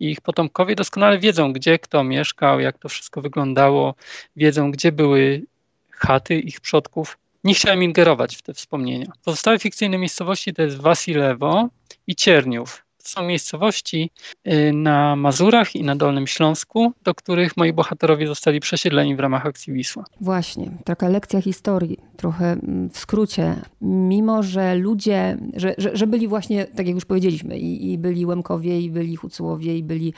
i 0.00 0.10
ich 0.10 0.20
potomkowie 0.20 0.74
doskonale 0.74 1.18
wiedzą, 1.18 1.52
gdzie 1.52 1.78
kto 1.78 2.04
mieszkał, 2.04 2.60
jak 2.60 2.78
to 2.78 2.88
wszystko 2.88 3.22
wyglądało, 3.22 3.94
wiedzą, 4.36 4.70
gdzie 4.70 4.92
były 4.92 5.42
chaty 5.90 6.34
ich 6.34 6.60
przodków 6.60 7.18
nie 7.44 7.54
chciałem 7.54 7.82
ingerować 7.82 8.36
w 8.36 8.42
te 8.42 8.54
wspomnienia. 8.54 9.12
Pozostałe 9.24 9.58
fikcyjne 9.58 9.98
miejscowości 9.98 10.54
to 10.54 10.62
jest 10.62 10.76
Wasilewo 10.76 11.68
i 12.06 12.14
Cierniów 12.14 12.84
są 13.08 13.22
miejscowości 13.22 14.10
y, 14.46 14.72
na 14.72 15.16
Mazurach 15.16 15.76
i 15.76 15.84
na 15.84 15.96
Dolnym 15.96 16.26
Śląsku, 16.26 16.92
do 17.04 17.14
których 17.14 17.56
moi 17.56 17.72
bohaterowie 17.72 18.26
zostali 18.26 18.60
przesiedleni 18.60 19.16
w 19.16 19.20
ramach 19.20 19.46
akcji 19.46 19.72
Wisła. 19.72 20.04
Właśnie, 20.20 20.70
taka 20.84 21.08
lekcja 21.08 21.42
historii, 21.42 21.98
trochę 22.16 22.52
mm, 22.52 22.90
w 22.90 22.98
skrócie. 22.98 23.56
Mimo, 23.80 24.42
że 24.42 24.74
ludzie, 24.74 25.38
że, 25.56 25.74
że, 25.78 25.96
że 25.96 26.06
byli 26.06 26.28
właśnie, 26.28 26.64
tak 26.64 26.86
jak 26.86 26.94
już 26.94 27.04
powiedzieliśmy, 27.04 27.58
i, 27.58 27.92
i 27.92 27.98
byli 27.98 28.26
Łemkowie, 28.26 28.80
i 28.80 28.90
byli 28.90 29.16
Hucułowie, 29.16 29.78
i 29.78 29.82
byli 29.82 30.14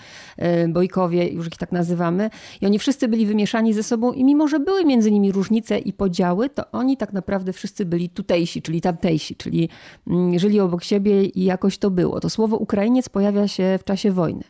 y, 0.64 0.68
Bojkowie, 0.68 1.28
już 1.28 1.46
ich 1.46 1.56
tak 1.56 1.72
nazywamy, 1.72 2.30
i 2.60 2.66
oni 2.66 2.78
wszyscy 2.78 3.08
byli 3.08 3.26
wymieszani 3.26 3.72
ze 3.72 3.82
sobą 3.82 4.12
i 4.12 4.24
mimo, 4.24 4.48
że 4.48 4.60
były 4.60 4.84
między 4.84 5.10
nimi 5.10 5.32
różnice 5.32 5.78
i 5.78 5.92
podziały, 5.92 6.50
to 6.50 6.70
oni 6.72 6.96
tak 6.96 7.12
naprawdę 7.12 7.52
wszyscy 7.52 7.84
byli 7.84 8.08
tutejsi, 8.08 8.62
czyli 8.62 8.80
tamtejsi, 8.80 9.36
czyli 9.36 9.68
mm, 10.06 10.38
żyli 10.38 10.60
obok 10.60 10.84
siebie 10.84 11.24
i 11.24 11.44
jakoś 11.44 11.78
to 11.78 11.90
było. 11.90 12.20
To 12.20 12.30
słowo 12.30 12.56
Ukraina 12.56 12.75
Ukrainiec 12.76 13.08
pojawia 13.08 13.48
się 13.48 13.78
w 13.80 13.84
czasie 13.84 14.10
wojny. 14.12 14.44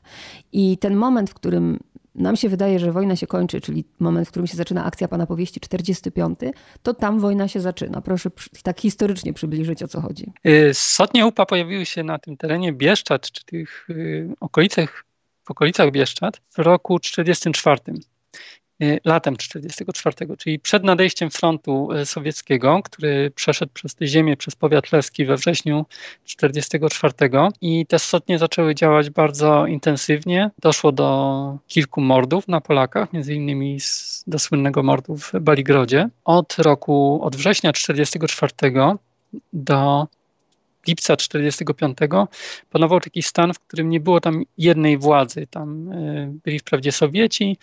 I 0.52 0.78
ten 0.78 0.97
moment, 0.97 1.30
w 1.30 1.35
którym 1.35 1.78
nam 2.14 2.37
się 2.37 2.49
wydaje, 2.49 2.78
że 2.78 2.92
wojna 2.92 3.16
się 3.16 3.26
kończy, 3.26 3.61
czyli 3.61 3.85
moment, 3.99 4.28
w 4.28 4.30
którym 4.30 4.47
się 4.47 4.56
zaczyna 4.56 4.85
akcja 4.85 5.09
pana 5.09 5.26
powieści 5.26 5.61
45, 5.61 6.38
to 6.83 6.95
tam 6.95 7.21
wojna 7.21 7.49
się 7.49 7.61
zaczyna. 7.61 8.00
Proszę 8.00 8.30
tak 8.62 8.80
historycznie 8.80 9.33
przybliżyć, 9.33 9.83
o 9.83 9.88
co 9.88 10.00
chodzi. 10.00 10.33
Y, 10.47 10.71
sotnie 10.75 11.26
UPA 11.26 11.47
pojawiły 11.47 11.87
się 11.87 12.02
na 12.02 12.18
tym 12.18 12.37
terenie 12.37 12.73
Bieszczad, 12.73 13.30
czy 13.30 13.45
tych 13.45 13.90
y, 13.90 14.28
okolicach, 14.40 15.04
w 15.45 15.50
okolicach 15.50 15.90
Bieszczad 15.90 16.40
w 16.50 16.59
roku 16.59 16.99
44. 16.99 17.80
Y, 18.83 19.00
latem 19.04 19.37
1944, 19.37 20.37
czyli 20.37 20.59
przed 20.59 20.85
nadejściem 20.85 21.30
frontu 21.30 21.92
y, 21.92 22.06
sowieckiego, 22.06 22.80
który 22.85 23.30
przeszedł 23.30 23.73
przez 23.73 23.95
tę 23.95 24.06
ziemię, 24.06 24.37
przez 24.37 24.56
powiat 24.56 24.92
leski 24.92 25.25
we 25.25 25.37
wrześniu 25.37 25.87
1944 26.25 27.40
i 27.61 27.87
te 27.87 27.99
sotnie 27.99 28.38
zaczęły 28.38 28.75
działać 28.75 29.11
bardzo 29.11 29.66
intensywnie. 29.66 30.50
Doszło 30.59 30.92
do 30.92 31.59
kilku 31.66 32.00
mordów 32.00 32.49
na 32.49 32.61
Polakach, 32.61 33.12
między 33.12 33.35
innymi 33.35 33.78
do 34.26 34.38
słynnego 34.38 34.83
mordu 34.83 35.16
w 35.16 35.33
Baligrodzie. 35.40 36.09
Od 36.25 36.59
roku, 36.59 37.21
od 37.23 37.37
września 37.37 37.73
1944 37.73 38.99
do 39.52 40.06
lipca 40.87 41.16
1945 41.16 41.99
panował 42.71 43.00
taki 43.00 43.23
stan, 43.23 43.55
w 43.55 43.61
którym 43.61 43.90
nie 43.90 44.00
było 44.00 44.21
tam 44.21 44.43
jednej 44.59 44.99
władzy. 44.99 45.47
Tam 45.50 45.93
e, 45.93 46.33
byli 46.45 46.59
wprawdzie 46.59 46.93
Sowieci, 46.93 47.59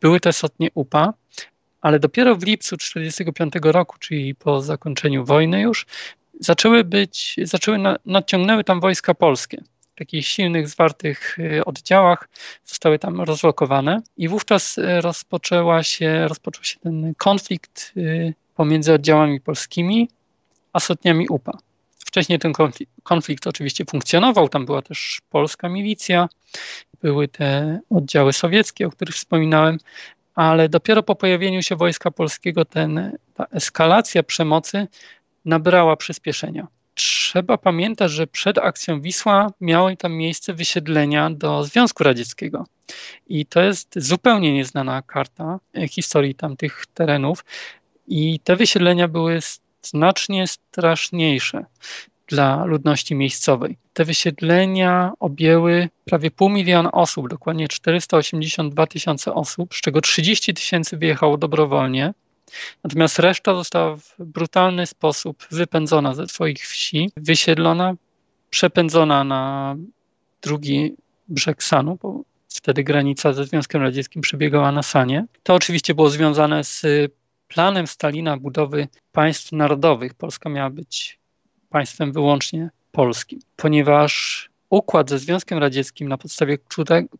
były 0.00 0.20
te 0.20 0.32
sotnie 0.32 0.68
UPA, 0.74 1.14
ale 1.80 1.98
dopiero 1.98 2.36
w 2.36 2.42
lipcu 2.42 2.76
1945 2.76 3.74
roku, 3.74 3.96
czyli 3.98 4.34
po 4.34 4.62
zakończeniu 4.62 5.24
wojny 5.24 5.60
już, 5.60 5.86
zaczęły 6.40 6.84
być, 6.84 7.36
zaczęły 7.42 7.78
na, 7.78 7.96
nadciągnęły 8.06 8.64
tam 8.64 8.80
wojska 8.80 9.14
polskie. 9.14 9.62
W 9.94 9.98
takich 9.98 10.26
silnych, 10.26 10.68
zwartych 10.68 11.38
y, 11.38 11.64
oddziałach 11.64 12.28
zostały 12.64 12.98
tam 12.98 13.20
rozlokowane 13.20 14.02
i 14.16 14.28
wówczas 14.28 14.78
y, 14.78 15.00
rozpoczęła 15.00 15.82
się, 15.82 16.28
rozpoczął 16.28 16.64
się 16.64 16.80
ten 16.80 17.14
konflikt 17.14 17.94
pomiędzy 18.54 18.92
oddziałami 18.92 19.40
polskimi 19.40 20.08
a 20.72 20.80
sotniami 20.80 21.28
UPA. 21.28 21.58
Wcześniej 22.16 22.38
ten 22.38 22.52
konflikt, 23.02 23.46
oczywiście 23.46 23.84
funkcjonował, 23.90 24.48
tam 24.48 24.66
była 24.66 24.82
też 24.82 25.20
polska 25.30 25.68
milicja, 25.68 26.28
były 27.02 27.28
te 27.28 27.80
oddziały 27.90 28.32
sowieckie, 28.32 28.86
o 28.86 28.90
których 28.90 29.14
wspominałem, 29.14 29.78
ale 30.34 30.68
dopiero 30.68 31.02
po 31.02 31.14
pojawieniu 31.14 31.62
się 31.62 31.76
wojska 31.76 32.10
polskiego 32.10 32.64
ten, 32.64 33.16
ta 33.34 33.44
eskalacja 33.44 34.22
przemocy 34.22 34.86
nabrała 35.44 35.96
przyspieszenia. 35.96 36.66
Trzeba 36.94 37.58
pamiętać, 37.58 38.10
że 38.10 38.26
przed 38.26 38.58
akcją 38.58 39.00
Wisła 39.00 39.52
miały 39.60 39.96
tam 39.96 40.12
miejsce 40.12 40.54
wysiedlenia 40.54 41.30
do 41.30 41.64
Związku 41.64 42.04
Radzieckiego. 42.04 42.66
I 43.26 43.46
to 43.46 43.62
jest 43.62 43.94
zupełnie 43.96 44.52
nieznana 44.52 45.02
karta 45.02 45.58
historii 45.90 46.34
tamtych 46.34 46.84
terenów. 46.94 47.44
I 48.08 48.40
te 48.40 48.56
wysiedlenia 48.56 49.08
były 49.08 49.40
znacznie 49.88 50.46
straszniejsze 50.46 51.64
dla 52.26 52.64
ludności 52.64 53.14
miejscowej. 53.14 53.78
Te 53.92 54.04
wysiedlenia 54.04 55.12
objęły 55.20 55.88
prawie 56.04 56.30
pół 56.30 56.48
miliona 56.48 56.92
osób, 56.92 57.28
dokładnie 57.28 57.68
482 57.68 58.86
tysiące 58.86 59.34
osób, 59.34 59.74
z 59.74 59.80
czego 59.80 60.00
30 60.00 60.54
tysięcy 60.54 60.96
wyjechało 60.96 61.36
dobrowolnie. 61.38 62.14
Natomiast 62.84 63.18
reszta 63.18 63.54
została 63.54 63.96
w 63.96 64.14
brutalny 64.18 64.86
sposób 64.86 65.46
wypędzona 65.50 66.14
ze 66.14 66.28
swoich 66.28 66.58
wsi, 66.58 67.10
wysiedlona, 67.16 67.94
przepędzona 68.50 69.24
na 69.24 69.76
drugi 70.42 70.94
brzeg 71.28 71.62
Sanu, 71.62 71.98
bo 72.02 72.20
wtedy 72.48 72.84
granica 72.84 73.32
ze 73.32 73.44
Związkiem 73.44 73.82
Radzieckim 73.82 74.22
przebiegała 74.22 74.72
na 74.72 74.82
Sanie. 74.82 75.26
To 75.42 75.54
oczywiście 75.54 75.94
było 75.94 76.10
związane 76.10 76.64
z 76.64 76.82
planem 77.48 77.86
Stalina 77.86 78.36
budowy 78.36 78.88
państw 79.12 79.52
narodowych. 79.52 80.14
Polska 80.14 80.48
miała 80.50 80.70
być 80.70 81.18
państwem 81.70 82.12
wyłącznie 82.12 82.70
polskim, 82.92 83.40
ponieważ 83.56 84.48
układ 84.70 85.10
ze 85.10 85.18
Związkiem 85.18 85.58
Radzieckim, 85.58 86.08
na 86.08 86.18
podstawie 86.18 86.58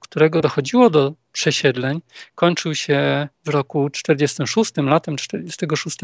którego 0.00 0.40
dochodziło 0.40 0.90
do 0.90 1.14
przesiedleń, 1.32 2.00
kończył 2.34 2.74
się 2.74 3.28
w 3.44 3.48
roku 3.48 3.90
46, 3.90 4.72
latem 4.76 5.16
46, 5.16 5.98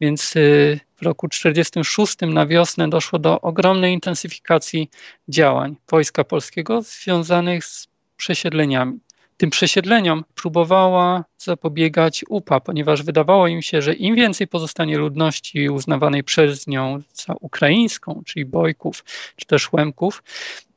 więc 0.00 0.36
y, 0.36 0.80
w 0.96 1.02
roku 1.02 1.28
46 1.28 2.16
na 2.20 2.46
wiosnę 2.46 2.88
doszło 2.88 3.18
do 3.18 3.40
ogromnej 3.40 3.92
intensyfikacji 3.92 4.90
działań 5.28 5.76
Wojska 5.90 6.24
Polskiego 6.24 6.82
związanych 6.82 7.64
z 7.64 7.88
przesiedleniami 8.16 8.98
tym 9.42 9.50
przesiedleniom 9.50 10.24
próbowała 10.34 11.24
zapobiegać 11.38 12.24
UPA, 12.28 12.60
ponieważ 12.60 13.02
wydawało 13.02 13.46
im 13.46 13.62
się, 13.62 13.82
że 13.82 13.94
im 13.94 14.14
więcej 14.14 14.46
pozostanie 14.46 14.98
ludności 14.98 15.68
uznawanej 15.68 16.24
przez 16.24 16.66
nią 16.66 17.02
za 17.14 17.34
ukraińską, 17.40 18.22
czyli 18.26 18.44
Bojków, 18.44 19.04
czy 19.36 19.46
też 19.46 19.72
Łemków, 19.72 20.22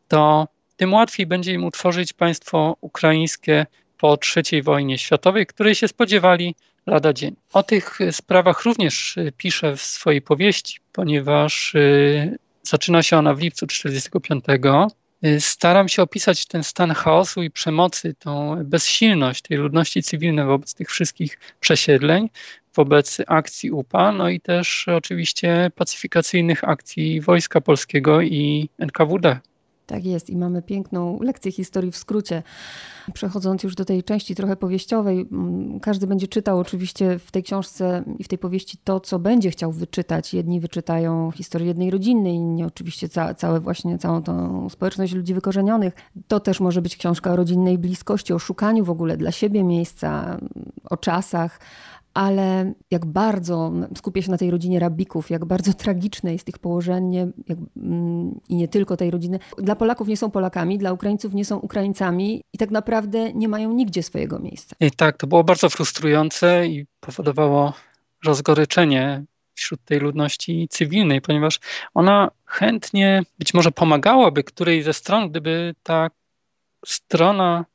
to 0.08 0.48
tym 0.78 0.94
łatwiej 0.94 1.26
będzie 1.26 1.54
im 1.54 1.64
utworzyć 1.64 2.14
państwo 2.14 2.78
ukraińskie 2.82 3.66
po 3.98 4.18
III 4.36 4.62
wojnie 4.62 4.98
światowej, 4.98 5.46
której 5.46 5.76
się 5.76 5.88
spodziewali 5.88 6.56
lada 6.86 7.14
dzień. 7.14 7.36
O 7.54 7.64
tych 7.64 8.00
sprawach 8.12 8.64
również 8.64 9.16
piszę 9.38 9.78
w 9.78 9.82
swojej 9.82 10.22
powieści, 10.22 10.80
ponieważ 10.92 11.76
y, 11.76 12.38
zaczyna 12.64 13.04
się 13.04 13.18
ona 13.18 13.34
w 13.34 13.40
lipcu 13.40 13.68
1945 13.68 14.96
Y, 14.96 15.05
staram 15.40 15.90
się 15.90 16.02
opisać 16.02 16.46
ten 16.46 16.64
stan 16.64 16.92
chaosu 16.94 17.44
i 17.44 17.52
przemocy, 17.52 18.14
tą 18.20 18.64
bezsilność 18.64 19.42
tej 19.42 19.58
ludności 19.58 20.04
cywilnej 20.04 20.46
wobec 20.46 20.74
tych 20.74 20.90
wszystkich 20.90 21.40
przesiedleń, 21.60 22.30
wobec 22.76 23.18
akcji 23.28 23.72
UPA, 23.72 24.12
no 24.12 24.30
i 24.30 24.42
też 24.42 24.88
oczywiście 24.88 25.72
pacyfikacyjnych 25.76 26.64
akcji 26.64 27.22
Wojska 27.22 27.62
Polskiego 27.62 28.22
i 28.22 28.70
NKWD. 28.80 29.40
Tak 29.86 30.06
jest 30.06 30.30
i 30.30 30.38
mamy 30.38 30.62
piękną 30.62 31.20
lekcję 31.22 31.52
historii 31.52 31.92
w 31.92 31.98
skrócie. 31.98 32.44
Przechodząc 33.14 33.64
już 33.64 33.76
do 33.76 33.86
tej 33.86 34.04
części 34.04 34.36
trochę 34.36 34.56
powieściowej, 34.56 35.28
mm, 35.32 35.80
każdy 35.80 36.08
będzie 36.08 36.28
czytał 36.28 36.60
oczywiście 36.60 37.20
w 37.20 37.32
tej 37.32 37.44
książce 37.44 38.04
i 38.20 38.24
w 38.24 38.28
tej 38.28 38.38
powieści 38.38 38.78
to, 38.84 39.00
co 39.00 39.20
będzie 39.20 39.52
chciał 39.52 39.72
wyczytać. 39.72 40.34
Jedni 40.34 40.60
wyczytają 40.60 41.32
historię 41.32 41.68
jednej 41.68 41.92
rodziny, 41.92 42.34
inni 42.34 42.64
oczywiście 42.64 43.10
ca 43.10 43.34
całe 43.34 43.60
właśnie 43.60 43.98
całą 43.98 44.24
tą 44.24 44.70
społeczność 44.70 45.14
ludzi 45.14 45.34
wykorzenionych. 45.34 45.94
To 46.28 46.40
też 46.40 46.60
może 46.60 46.82
być 46.82 46.98
książka 46.98 47.32
o 47.32 47.36
rodzinnej 47.36 47.78
bliskości, 47.78 48.34
o 48.34 48.40
szukaniu 48.40 48.86
w 48.86 48.90
ogóle 48.90 49.18
dla 49.18 49.32
siebie 49.32 49.64
miejsca, 49.64 50.38
o 50.90 50.98
czasach 50.98 51.60
ale 52.16 52.74
jak 52.92 53.06
bardzo 53.06 53.72
skupię 53.98 54.24
się 54.24 54.32
na 54.32 54.38
tej 54.38 54.52
rodzinie 54.52 54.80
rabików, 54.80 55.30
jak 55.30 55.46
bardzo 55.46 55.74
tragiczne 55.84 56.34
jest 56.34 56.50
ich 56.50 56.60
położenie 56.60 57.28
jak, 57.48 57.58
mm, 57.78 58.40
i 58.50 58.56
nie 58.56 58.68
tylko 58.68 58.98
tej 58.98 59.12
rodziny. 59.12 59.40
Dla 59.58 59.76
Polaków 59.76 60.08
nie 60.08 60.18
są 60.18 60.32
Polakami, 60.32 60.78
dla 60.78 60.94
Ukraińców 60.94 61.34
nie 61.34 61.46
są 61.46 61.58
Ukraińcami 61.58 62.42
i 62.54 62.58
tak 62.58 62.72
naprawdę 62.72 63.34
nie 63.34 63.48
mają 63.48 63.74
nigdzie 63.74 64.04
swojego 64.04 64.40
miejsca. 64.40 64.76
I 64.80 64.92
tak, 64.92 65.18
to 65.18 65.28
było 65.28 65.44
bardzo 65.44 65.70
frustrujące 65.70 66.68
i 66.68 66.86
powodowało 67.00 67.74
rozgoryczenie 68.26 69.24
wśród 69.54 69.86
tej 69.86 70.00
ludności 70.00 70.68
cywilnej, 70.72 71.22
ponieważ 71.22 71.60
ona 71.94 72.32
chętnie 72.46 73.24
być 73.40 73.54
może 73.54 73.72
pomagałaby 73.72 74.44
której 74.44 74.84
ze 74.84 74.94
stron, 74.94 75.30
gdyby 75.30 75.76
ta 75.84 76.10
strona 76.86 77.66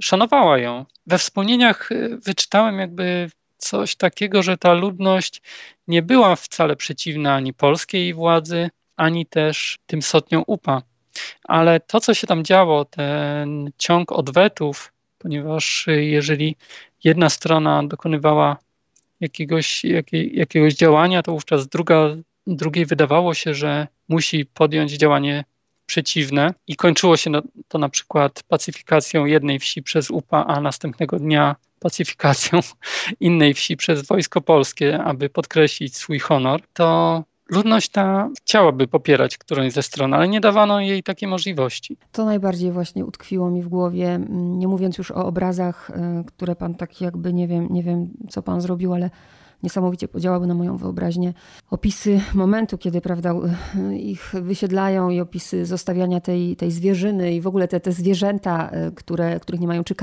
szanowała 0.00 0.58
ją. 0.58 0.84
We 1.06 1.18
wspomnieniach 1.18 1.92
y, 1.92 2.18
wyczytałem 2.24 2.78
jakby 2.78 3.30
coś 3.64 3.96
takiego, 3.96 4.42
że 4.42 4.56
ta 4.56 4.72
ludność 4.72 5.42
nie 5.88 6.02
była 6.02 6.36
wcale 6.36 6.76
przeciwna 6.76 7.34
ani 7.34 7.54
polskiej 7.54 8.14
władzy, 8.14 8.70
ani 8.96 9.26
też 9.26 9.78
tym 9.86 10.02
sotniom 10.02 10.44
UPA. 10.46 10.82
Ale 11.44 11.80
to, 11.80 12.00
co 12.00 12.14
się 12.14 12.26
tam 12.26 12.44
działo, 12.44 12.84
ten 12.84 13.70
ciąg 13.78 14.12
odwetów, 14.12 14.92
ponieważ 15.18 15.86
jeżeli 15.88 16.56
jedna 17.04 17.30
strona 17.30 17.82
dokonywała 17.82 18.56
jakiegoś, 19.20 19.84
jakiej, 19.84 20.36
jakiegoś 20.36 20.74
działania, 20.74 21.22
to 21.22 21.32
wówczas 21.32 21.68
druga, 21.68 22.16
drugiej 22.46 22.86
wydawało 22.86 23.34
się, 23.34 23.54
że 23.54 23.86
musi 24.08 24.46
podjąć 24.46 24.92
działanie 24.92 25.44
przeciwne 25.86 26.54
i 26.66 26.76
kończyło 26.76 27.16
się 27.16 27.30
to 27.68 27.78
na 27.78 27.88
przykład 27.88 28.42
pacyfikacją 28.48 29.24
jednej 29.24 29.58
wsi 29.58 29.82
przez 29.82 30.10
UPA, 30.10 30.44
a 30.46 30.60
następnego 30.60 31.18
dnia 31.18 31.56
pacyfikacją 31.80 32.60
innej 33.20 33.54
wsi 33.54 33.76
przez 33.76 34.06
wojsko 34.06 34.40
polskie, 34.40 35.02
aby 35.02 35.28
podkreślić 35.28 35.96
swój 35.96 36.18
honor, 36.18 36.60
to 36.72 37.24
ludność 37.50 37.88
ta 37.88 38.30
chciałaby 38.38 38.86
popierać 38.88 39.38
którąś 39.38 39.72
ze 39.72 39.82
stron, 39.82 40.14
ale 40.14 40.28
nie 40.28 40.40
dawano 40.40 40.80
jej 40.80 41.02
takiej 41.02 41.28
możliwości. 41.28 41.96
To 42.12 42.24
najbardziej 42.24 42.72
właśnie 42.72 43.04
utkwiło 43.04 43.50
mi 43.50 43.62
w 43.62 43.68
głowie, 43.68 44.20
nie 44.30 44.68
mówiąc 44.68 44.98
już 44.98 45.10
o 45.10 45.26
obrazach, 45.26 45.90
y, 45.90 46.24
które 46.24 46.56
pan 46.56 46.74
tak 46.74 47.00
jakby, 47.00 47.32
nie 47.32 47.48
wiem, 47.48 47.68
nie 47.70 47.82
wiem 47.82 48.08
co 48.28 48.42
pan 48.42 48.60
zrobił, 48.60 48.94
ale 48.94 49.10
niesamowicie 49.62 50.08
podziałały 50.08 50.46
na 50.46 50.54
moją 50.54 50.76
wyobraźnię. 50.76 51.32
Opisy 51.70 52.20
momentu, 52.34 52.78
kiedy 52.78 53.00
prawda, 53.00 53.34
ich 53.96 54.34
wysiedlają 54.42 55.10
i 55.10 55.20
opisy 55.20 55.66
zostawiania 55.66 56.20
tej, 56.20 56.56
tej 56.56 56.70
zwierzyny 56.70 57.34
i 57.34 57.40
w 57.40 57.46
ogóle 57.46 57.68
te, 57.68 57.80
te 57.80 57.92
zwierzęta, 57.92 58.70
e, 58.70 58.90
które, 58.90 59.40
których 59.40 59.60
nie 59.60 59.66
mają 59.66 59.84
czy 59.84 59.94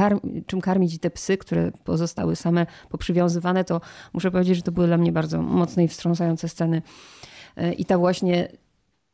czym 0.47 0.61
karmić 0.61 0.93
i 0.93 0.99
te 0.99 1.09
psy, 1.09 1.37
które 1.37 1.71
pozostały 1.83 2.35
same 2.35 2.65
poprzywiązywane, 2.89 3.63
to 3.63 3.81
muszę 4.13 4.31
powiedzieć, 4.31 4.55
że 4.55 4.61
to 4.61 4.71
były 4.71 4.87
dla 4.87 4.97
mnie 4.97 5.11
bardzo 5.11 5.41
mocne 5.41 5.83
i 5.83 5.87
wstrząsające 5.87 6.49
sceny. 6.49 6.81
E, 7.57 7.73
I 7.73 7.85
ta 7.85 7.97
właśnie 7.97 8.47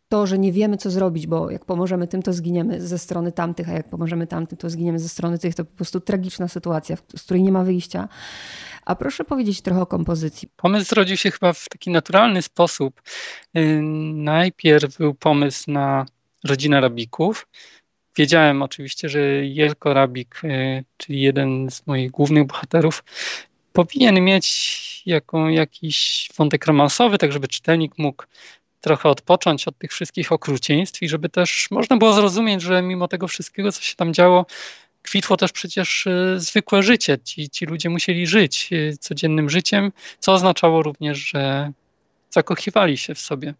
to, 0.09 0.27
że 0.27 0.37
nie 0.37 0.51
wiemy, 0.51 0.77
co 0.77 0.91
zrobić, 0.91 1.27
bo 1.27 1.51
jak 1.51 1.65
pomożemy 1.65 2.07
tym, 2.07 2.23
to 2.23 2.33
zginiemy 2.33 2.81
ze 2.81 2.99
strony 2.99 3.31
tamtych, 3.31 3.69
a 3.69 3.71
jak 3.71 3.89
pomożemy 3.89 4.27
tamtym, 4.27 4.57
to 4.57 4.69
zginiemy 4.69 4.99
ze 4.99 5.09
strony 5.09 5.39
tych, 5.39 5.55
to 5.55 5.65
po 5.65 5.75
prostu 5.75 5.99
tragiczna 5.99 6.47
sytuacja, 6.47 6.97
z 7.15 7.23
której 7.23 7.43
nie 7.43 7.51
ma 7.51 7.63
wyjścia. 7.63 8.09
A 8.85 8.95
proszę 8.95 9.23
powiedzieć 9.23 9.61
trochę 9.61 9.81
o 9.81 9.85
kompozycji. 9.85 10.49
Pomysł 10.55 10.89
zrodził 10.89 11.17
się 11.17 11.31
chyba 11.31 11.53
w 11.53 11.69
taki 11.69 11.91
naturalny 11.91 12.41
sposób. 12.41 13.01
Y, 13.57 13.81
najpierw 14.13 14.97
był 14.97 15.13
pomysł 15.13 15.71
na 15.71 16.05
rodzinę 16.43 16.81
rabików. 16.81 17.47
Wiedziałem 18.17 18.61
oczywiście, 18.61 19.09
że 19.09 19.19
Jelko 19.45 19.93
Rabik, 19.93 20.41
y, 20.43 20.83
czyli 20.97 21.21
jeden 21.21 21.71
z 21.71 21.87
moich 21.87 22.11
głównych 22.11 22.47
bohaterów, 22.47 23.03
powinien 23.73 24.23
mieć 24.23 24.47
jaką, 25.05 25.47
jakiś 25.47 26.29
wątek 26.37 26.65
romansowy, 26.65 27.17
tak 27.17 27.31
żeby 27.31 27.47
czytelnik 27.47 27.97
mógł 27.97 28.23
trochę 28.81 29.09
odpocząć 29.09 29.67
od 29.67 29.77
tych 29.77 29.91
wszystkich 29.91 30.31
okrucieństw 30.31 31.03
i 31.03 31.09
żeby 31.09 31.29
też 31.29 31.67
można 31.71 31.97
było 31.97 32.13
zrozumieć, 32.13 32.61
że 32.61 32.81
mimo 32.81 33.07
tego 33.07 33.27
wszystkiego, 33.27 33.71
co 33.71 33.81
się 33.81 33.95
tam 33.95 34.13
działo, 34.13 34.45
kwitło 35.01 35.37
też 35.37 35.51
przecież 35.51 36.07
zwykłe 36.35 36.83
życie. 36.83 37.17
Ci, 37.23 37.49
ci 37.49 37.65
ludzie 37.65 37.89
musieli 37.89 38.27
żyć 38.27 38.69
codziennym 38.99 39.49
życiem, 39.49 39.91
co 40.19 40.33
oznaczało 40.33 40.83
również, 40.83 41.17
że 41.17 41.71
zakochiwali 42.29 42.97
się 42.97 43.15
w 43.15 43.19
sobie. 43.19 43.53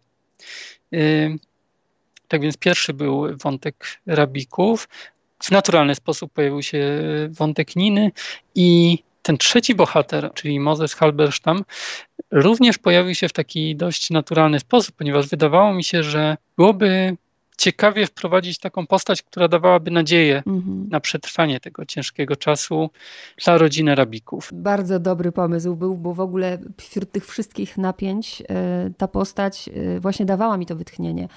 Tak 2.28 2.40
więc 2.40 2.56
pierwszy 2.56 2.94
był 2.94 3.36
wątek 3.36 4.00
rabików. 4.06 4.88
W 5.42 5.50
naturalny 5.50 5.94
sposób 5.94 6.32
pojawił 6.32 6.62
się 6.62 6.82
wątek 7.30 7.76
Niny 7.76 8.10
i 8.54 8.98
ten 9.22 9.38
trzeci 9.38 9.74
bohater, 9.74 10.30
czyli 10.34 10.60
Moses 10.60 10.94
Halberstam, 10.94 11.64
również 12.30 12.78
pojawił 12.78 13.14
się 13.14 13.28
w 13.28 13.32
taki 13.32 13.76
dość 13.76 14.10
naturalny 14.10 14.60
sposób, 14.60 14.96
ponieważ 14.96 15.28
wydawało 15.28 15.74
mi 15.74 15.84
się, 15.84 16.02
że 16.02 16.36
byłoby 16.56 17.16
ciekawie 17.58 18.06
wprowadzić 18.06 18.58
taką 18.58 18.86
postać, 18.86 19.22
która 19.22 19.48
dawałaby 19.48 19.90
nadzieję 19.90 20.42
mhm. 20.46 20.88
na 20.90 21.00
przetrwanie 21.00 21.60
tego 21.60 21.86
ciężkiego 21.86 22.36
czasu 22.36 22.90
dla 23.44 23.58
rodziny 23.58 23.94
rabików. 23.94 24.50
Bardzo 24.54 24.98
dobry 25.00 25.32
pomysł 25.32 25.76
był, 25.76 25.96
bo 25.96 26.14
w 26.14 26.20
ogóle 26.20 26.58
wśród 26.76 27.12
tych 27.12 27.26
wszystkich 27.26 27.78
napięć 27.78 28.42
e, 28.48 28.90
ta 28.96 29.08
postać 29.08 29.68
e, 29.68 30.00
właśnie 30.00 30.26
dawała 30.26 30.56
mi 30.56 30.66
to 30.66 30.76
wytchnienie. 30.76 31.28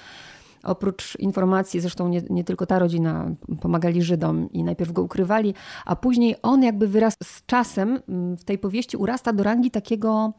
Oprócz 0.62 1.16
informacji, 1.18 1.80
zresztą 1.80 2.08
nie, 2.08 2.22
nie, 2.30 2.44
tylko 2.44 2.66
ta 2.66 2.78
rodzina 2.78 3.30
pomagali 3.60 4.02
Żydom 4.02 4.52
i 4.52 4.64
najpierw 4.64 4.92
go 4.92 5.02
ukrywali, 5.02 5.54
a 5.84 5.96
później 5.96 6.36
on 6.42 6.62
jakby 6.62 6.88
wyraz 6.88 7.14
z 7.22 7.46
czasem 7.46 8.00
w 8.38 8.44
tej 8.44 8.58
powieści 8.58 8.96
urasta 8.96 9.32
do 9.32 9.42
rangi 9.42 9.70
takiego 9.70 10.32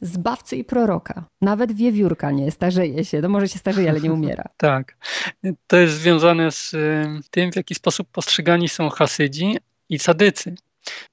zbawcy 0.00 0.56
i 0.56 0.64
proroka. 0.64 1.24
Nawet 1.40 1.72
wiewiórka 1.72 2.30
nie 2.30 2.50
starzeje 2.50 3.04
się. 3.04 3.20
No 3.20 3.28
może 3.28 3.48
się 3.48 3.58
starzeje, 3.58 3.90
ale 3.90 4.00
nie 4.00 4.12
umiera. 4.12 4.44
tak. 4.56 4.96
To 5.66 5.76
jest 5.76 5.94
związane 5.94 6.50
z 6.50 6.76
tym, 7.30 7.52
w 7.52 7.56
jaki 7.56 7.74
sposób 7.74 8.08
postrzegani 8.12 8.68
są 8.68 8.88
Hasydzi 8.88 9.58
i 9.88 9.98
Sadycy, 9.98 10.54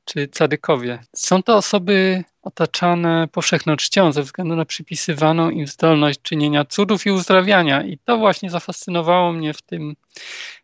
czy 0.05 0.27
Cadykowie. 0.27 0.99
Są 1.15 1.43
to 1.43 1.55
osoby 1.55 2.23
otaczane 2.41 3.27
powszechną 3.31 3.75
czcią 3.75 4.11
ze 4.11 4.23
względu 4.23 4.55
na 4.55 4.65
przypisywaną 4.65 5.49
im 5.49 5.67
zdolność 5.67 6.21
czynienia 6.21 6.65
cudów 6.65 7.05
i 7.05 7.11
uzdrawiania. 7.11 7.83
I 7.83 7.97
to 7.97 8.17
właśnie 8.17 8.49
zafascynowało 8.49 9.33
mnie 9.33 9.53
w, 9.53 9.61
tym, 9.61 9.95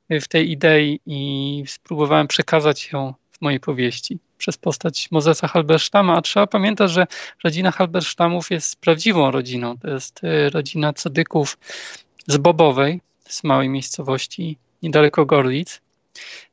w 0.09 0.27
tej 0.27 0.51
idei 0.51 0.99
i 1.05 1.63
spróbowałem 1.67 2.27
przekazać 2.27 2.91
ją 2.91 3.13
mojej 3.43 3.59
powieści 3.59 4.19
przez 4.37 4.57
postać 4.57 5.11
Mozesa 5.11 5.47
Halberstama, 5.47 6.17
a 6.17 6.21
trzeba 6.21 6.47
pamiętać, 6.47 6.91
że 6.91 7.07
rodzina 7.43 7.71
Halberstamów 7.71 8.51
jest 8.51 8.75
prawdziwą 8.75 9.31
rodziną. 9.31 9.77
To 9.77 9.89
jest 9.89 10.23
y, 10.23 10.49
rodzina 10.49 10.93
cadyków 10.93 11.57
z 12.27 12.37
Bobowej, 12.37 13.01
z 13.29 13.43
małej 13.43 13.69
miejscowości 13.69 14.57
niedaleko 14.83 15.25
Gorlic. 15.25 15.81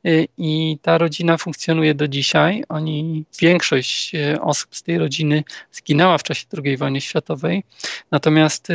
Y, 0.05 0.27
I 0.37 0.77
ta 0.81 0.97
rodzina 0.97 1.37
funkcjonuje 1.37 1.93
do 1.93 2.07
dzisiaj. 2.07 2.63
Oni, 2.69 3.23
większość 3.41 4.15
y, 4.15 4.41
osób 4.41 4.75
z 4.75 4.83
tej 4.83 4.97
rodziny 4.97 5.43
zginęła 5.71 6.17
w 6.17 6.23
czasie 6.23 6.45
II 6.63 6.77
wojny 6.77 7.01
światowej. 7.01 7.63
Natomiast 8.11 8.67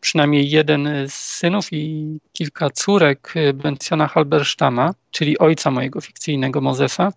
przynajmniej 0.00 0.50
jeden 0.50 0.88
z 1.08 1.14
synów 1.14 1.72
i 1.72 2.18
kilka 2.32 2.70
córek 2.70 3.34
Bencjona 3.54 4.08
Halberstama, 4.08 4.94
czyli 5.10 5.38
ojca 5.38 5.70
mojego 5.70 6.00
fikcyjnego 6.00 6.60
Mozesa, 6.60 7.12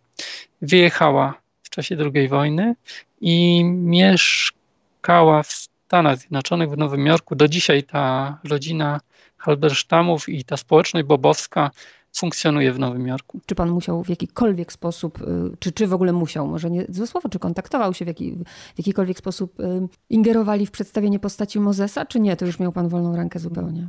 wyjechała 0.61 1.41
w 1.63 1.69
czasie 1.69 1.97
II 2.15 2.27
wojny 2.27 2.75
i 3.21 3.63
mieszkała 3.65 5.43
w 5.43 5.51
Stanach 5.51 6.17
Zjednoczonych, 6.17 6.69
w 6.69 6.77
Nowym 6.77 7.05
Jorku. 7.05 7.35
Do 7.35 7.47
dzisiaj 7.47 7.83
ta 7.83 8.37
rodzina 8.43 8.99
Halberstamów 9.37 10.29
i 10.29 10.43
ta 10.43 10.57
społeczność 10.57 11.07
bobowska 11.07 11.71
funkcjonuje 12.15 12.73
w 12.73 12.79
Nowym 12.79 13.07
Jorku. 13.07 13.39
Czy 13.45 13.55
pan 13.55 13.69
musiał 13.69 14.03
w 14.03 14.09
jakikolwiek 14.09 14.73
sposób, 14.73 15.21
y, 15.21 15.25
czy, 15.59 15.71
czy 15.71 15.87
w 15.87 15.93
ogóle 15.93 16.13
musiał, 16.13 16.47
może 16.47 16.69
nie 16.69 16.85
złe 16.89 17.07
słowo, 17.07 17.29
czy 17.29 17.39
kontaktował 17.39 17.93
się 17.93 18.05
w, 18.05 18.07
jaki, 18.07 18.31
w 18.75 18.77
jakikolwiek 18.77 19.17
sposób, 19.17 19.59
y, 19.59 19.63
ingerowali 20.09 20.65
w 20.65 20.71
przedstawienie 20.71 21.19
postaci 21.19 21.59
Mozesa, 21.59 22.05
czy 22.05 22.19
nie? 22.19 22.35
To 22.35 22.45
już 22.45 22.59
miał 22.59 22.71
pan 22.71 22.89
wolną 22.89 23.15
rękę 23.15 23.39
zupełnie? 23.39 23.87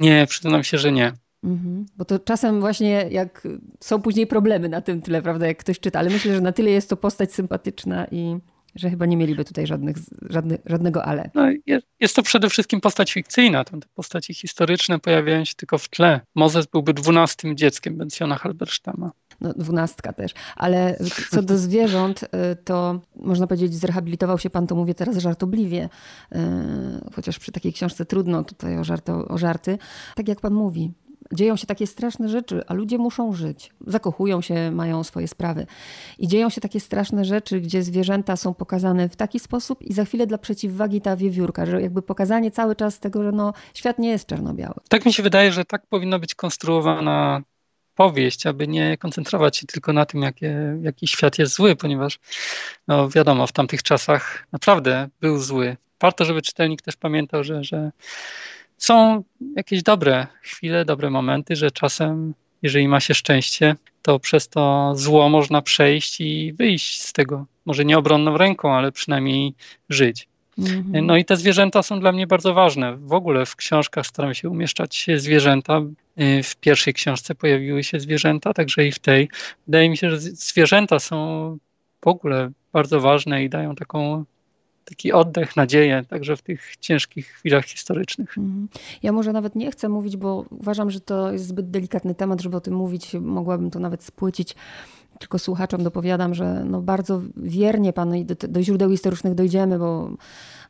Nie, 0.00 0.26
przyznam 0.26 0.64
się, 0.64 0.78
że 0.78 0.92
nie. 0.92 1.12
Mhm. 1.44 1.86
Bo 1.96 2.04
to 2.04 2.18
czasem 2.18 2.60
właśnie 2.60 3.08
jak 3.10 3.48
są 3.80 4.02
później 4.02 4.26
problemy 4.26 4.68
na 4.68 4.80
tym 4.80 5.02
tyle, 5.02 5.22
prawda, 5.22 5.46
jak 5.46 5.58
ktoś 5.58 5.80
czyta, 5.80 5.98
ale 5.98 6.10
myślę, 6.10 6.34
że 6.34 6.40
na 6.40 6.52
tyle 6.52 6.70
jest 6.70 6.90
to 6.90 6.96
postać 6.96 7.34
sympatyczna 7.34 8.06
i 8.10 8.38
że 8.76 8.90
chyba 8.90 9.06
nie 9.06 9.16
mieliby 9.16 9.44
tutaj 9.44 9.66
żadnych, 9.66 9.96
żadny, 10.30 10.58
żadnego 10.66 11.04
ale. 11.04 11.30
No, 11.34 11.42
jest 12.00 12.16
to 12.16 12.22
przede 12.22 12.50
wszystkim 12.50 12.80
postać 12.80 13.12
fikcyjna. 13.12 13.64
Te 13.64 13.78
postaci 13.94 14.34
historyczne 14.34 14.98
pojawiają 14.98 15.44
się 15.44 15.54
tylko 15.54 15.78
w 15.78 15.88
tle. 15.88 16.20
Mozes 16.34 16.66
byłby 16.66 16.94
dwunastym 16.94 17.56
dzieckiem 17.56 17.96
Bencjona 17.96 18.36
Halberstama. 18.36 19.10
No, 19.40 19.52
dwunastka 19.52 20.12
też. 20.12 20.32
Ale 20.56 20.98
co 21.30 21.42
do 21.42 21.58
zwierząt, 21.58 22.22
y, 22.22 22.26
to 22.64 23.00
można 23.16 23.46
powiedzieć, 23.46 23.74
zrehabilitował 23.74 24.38
się 24.38 24.50
pan, 24.50 24.66
to 24.66 24.74
mówię 24.74 24.94
teraz 24.94 25.16
żartobliwie, 25.16 25.88
y, 26.32 26.38
chociaż 27.14 27.38
przy 27.38 27.52
takiej 27.52 27.72
książce 27.72 28.04
trudno 28.04 28.44
tutaj 28.44 28.78
o, 28.78 28.84
żarto, 28.84 29.28
o 29.28 29.38
żarty. 29.38 29.78
Tak 30.14 30.28
jak 30.28 30.40
pan 30.40 30.54
mówi, 30.54 30.92
dzieją 31.32 31.56
się 31.56 31.66
takie 31.66 31.86
straszne 31.86 32.28
rzeczy, 32.28 32.62
a 32.66 32.74
ludzie 32.74 32.98
muszą 32.98 33.32
żyć. 33.32 33.72
Zakochują 33.86 34.40
się, 34.40 34.70
mają 34.70 35.04
swoje 35.04 35.28
sprawy. 35.28 35.66
I 36.18 36.28
dzieją 36.28 36.50
się 36.50 36.60
takie 36.60 36.80
straszne 36.80 37.24
rzeczy, 37.24 37.60
gdzie 37.60 37.82
zwierzęta 37.82 38.36
są 38.36 38.54
pokazane 38.54 39.08
w 39.08 39.16
taki 39.16 39.40
sposób 39.40 39.82
i 39.82 39.92
za 39.92 40.04
chwilę 40.04 40.26
dla 40.26 40.38
przeciwwagi 40.38 41.00
ta 41.00 41.16
wiewiórka, 41.16 41.66
że 41.66 41.82
jakby 41.82 42.02
pokazanie 42.02 42.50
cały 42.50 42.76
czas 42.76 43.00
tego, 43.00 43.22
że 43.22 43.32
no, 43.32 43.52
świat 43.74 43.98
nie 43.98 44.08
jest 44.08 44.26
czarno-biały. 44.26 44.74
Tak 44.88 45.06
mi 45.06 45.12
się 45.12 45.22
wydaje, 45.22 45.52
że 45.52 45.64
tak 45.64 45.86
powinna 45.86 46.18
być 46.18 46.34
konstruowana 46.34 47.42
powieść, 47.94 48.46
aby 48.46 48.68
nie 48.68 48.98
koncentrować 48.98 49.56
się 49.56 49.66
tylko 49.66 49.92
na 49.92 50.06
tym, 50.06 50.22
jakie, 50.22 50.78
jaki 50.82 51.06
świat 51.06 51.38
jest 51.38 51.54
zły, 51.54 51.76
ponieważ 51.76 52.18
no 52.88 53.08
wiadomo, 53.08 53.46
w 53.46 53.52
tamtych 53.52 53.82
czasach 53.82 54.46
naprawdę 54.52 55.08
był 55.20 55.38
zły. 55.38 55.76
Warto, 56.00 56.24
żeby 56.24 56.42
czytelnik 56.42 56.82
też 56.82 56.96
pamiętał, 56.96 57.44
że, 57.44 57.64
że 57.64 57.90
są 58.78 59.24
jakieś 59.56 59.82
dobre 59.82 60.26
chwile, 60.42 60.84
dobre 60.84 61.10
momenty, 61.10 61.56
że 61.56 61.70
czasem, 61.70 62.34
jeżeli 62.62 62.88
ma 62.88 63.00
się 63.00 63.14
szczęście, 63.14 63.76
to 64.02 64.18
przez 64.18 64.48
to 64.48 64.92
zło 64.96 65.28
można 65.28 65.62
przejść 65.62 66.20
i 66.20 66.52
wyjść 66.52 67.02
z 67.02 67.12
tego. 67.12 67.46
Może 67.64 67.84
nie 67.84 67.98
obronną 67.98 68.38
ręką, 68.38 68.74
ale 68.74 68.92
przynajmniej 68.92 69.54
żyć. 69.88 70.28
Mhm. 70.58 71.06
No 71.06 71.16
i 71.16 71.24
te 71.24 71.36
zwierzęta 71.36 71.82
są 71.82 72.00
dla 72.00 72.12
mnie 72.12 72.26
bardzo 72.26 72.54
ważne. 72.54 72.96
W 72.96 73.12
ogóle 73.12 73.46
w 73.46 73.56
książkach 73.56 74.06
staram 74.06 74.34
się 74.34 74.48
umieszczać 74.48 75.06
zwierzęta. 75.16 75.80
Y, 76.20 76.42
w 76.42 76.56
pierwszej 76.56 76.94
książce 76.94 77.34
pojawiły 77.34 77.84
się 77.84 78.00
zwierzęta, 78.00 78.54
także 78.54 78.86
i 78.86 78.92
w 78.92 78.98
tej. 78.98 79.28
Wydaje 79.66 79.90
mi 79.90 79.96
się, 79.96 80.10
że 80.10 80.20
zwierzęta 80.20 80.98
są 80.98 81.58
w 82.04 82.06
ogóle 82.06 82.50
bardzo 82.72 83.00
ważne 83.00 83.44
i 83.44 83.48
dają 83.48 83.74
taką 83.74 84.24
taki 84.88 85.12
oddech, 85.12 85.56
nadzieję, 85.56 86.04
także 86.08 86.36
w 86.36 86.42
tych 86.42 86.76
ciężkich 86.80 87.26
chwilach 87.26 87.64
historycznych. 87.64 88.38
Mhm. 88.38 88.68
Ja 89.02 89.12
może 89.12 89.32
nawet 89.32 89.54
nie 89.54 89.70
chcę 89.70 89.88
mówić, 89.88 90.16
bo 90.16 90.44
uważam, 90.50 90.90
że 90.90 91.00
to 91.00 91.32
jest 91.32 91.46
zbyt 91.46 91.70
delikatny 91.70 92.14
temat, 92.14 92.40
żeby 92.40 92.56
o 92.56 92.60
tym 92.60 92.74
mówić. 92.74 93.14
Mogłabym 93.14 93.70
to 93.70 93.78
nawet 93.78 94.04
spłycić. 94.04 94.54
Tylko 95.18 95.38
słuchaczom 95.38 95.82
dopowiadam, 95.82 96.34
że 96.34 96.64
no 96.64 96.82
bardzo 96.82 97.22
wiernie 97.36 97.92
Pan 97.92 98.24
do, 98.24 98.34
do 98.48 98.62
źródeł 98.62 98.90
historycznych 98.90 99.34
dojdziemy, 99.34 99.78
bo 99.78 100.10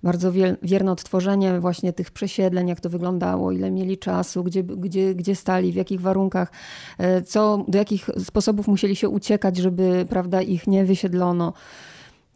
bardzo 0.02 0.32
wierne 0.62 0.92
odtworzenie 0.92 1.60
właśnie 1.60 1.92
tych 1.92 2.10
przesiedleń, 2.10 2.68
jak 2.68 2.80
to 2.80 2.90
wyglądało, 2.90 3.52
ile 3.52 3.70
mieli 3.70 3.98
czasu, 3.98 4.44
gdzie, 4.44 4.64
gdzie, 4.64 5.14
gdzie 5.14 5.36
stali, 5.36 5.72
w 5.72 5.74
jakich 5.74 6.00
warunkach, 6.00 6.52
e, 6.98 7.22
co, 7.22 7.64
do 7.68 7.78
jakich 7.78 8.10
sposobów 8.18 8.68
musieli 8.68 8.96
się 8.96 9.08
uciekać, 9.08 9.56
żeby 9.56 10.06
prawda, 10.08 10.42
ich 10.42 10.66
nie 10.66 10.84
wysiedlono 10.84 11.52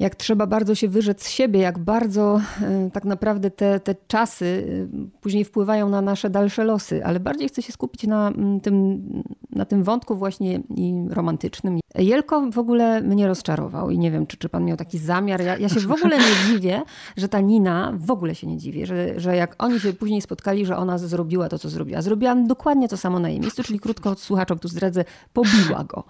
jak 0.01 0.15
trzeba 0.15 0.47
bardzo 0.47 0.75
się 0.75 0.89
wyrzec 0.89 1.23
z 1.23 1.31
siebie, 1.31 1.61
jak 1.61 1.79
bardzo 1.79 2.41
e, 2.63 2.91
tak 2.93 3.05
naprawdę 3.05 3.51
te, 3.51 3.81
te 3.81 3.95
czasy 4.07 4.67
e, 4.95 5.21
później 5.21 5.45
wpływają 5.45 5.89
na 5.89 6.03
nasze 6.03 6.31
dalsze 6.31 6.65
losy, 6.65 7.05
ale 7.05 7.21
bardziej 7.21 7.49
chcę 7.49 7.63
się 7.63 7.73
skupić 7.73 8.07
na 8.07 8.29
mm, 8.29 8.61
tym, 8.61 9.03
na 9.51 9.65
tym 9.65 9.83
wątku 9.83 10.17
właśnie 10.17 10.61
i 10.77 10.95
romantycznym. 11.11 11.81
Jelko 11.95 12.51
w 12.53 12.59
ogóle 12.59 13.01
mnie 13.01 13.27
rozczarował 13.27 13.91
i 13.91 13.99
nie 13.99 14.11
wiem, 14.11 14.27
czy, 14.27 14.37
czy 14.37 14.49
pan 14.49 14.65
miał 14.65 14.77
taki 14.77 14.99
zamiar. 14.99 15.43
Ja, 15.43 15.59
ja 15.59 15.69
się 15.69 15.81
w 15.81 15.93
ogóle 15.93 16.19
nie 16.19 16.37
dziwię, 16.47 16.83
że 17.17 17.29
ta 17.29 17.41
Nina, 17.41 17.93
w 17.97 18.11
ogóle 18.11 18.35
się 18.35 18.47
nie 18.47 18.59
dziwię, 18.59 18.87
że, 18.87 19.21
że 19.21 19.37
jak 19.37 19.55
oni 19.59 19.81
się 19.81 19.93
później 19.93 20.23
spotkali, 20.23 20.67
że 20.67 20.77
ona 20.77 20.99
zrobiła 20.99 21.49
to, 21.49 21.59
co 21.59 21.69
zrobiła. 21.69 22.03
Zrobiła 22.03 22.35
dokładnie 22.35 22.89
to 22.89 22.97
samo 22.97 23.19
na 23.19 23.29
jej 23.29 23.41
miejscu, 23.41 23.63
czyli 23.63 23.81
krótko 23.81 24.15
słuchaczom 24.15 24.59
tu 24.59 24.69
zdradzę, 24.69 25.05
pobiła 25.33 25.85
go. 25.85 26.05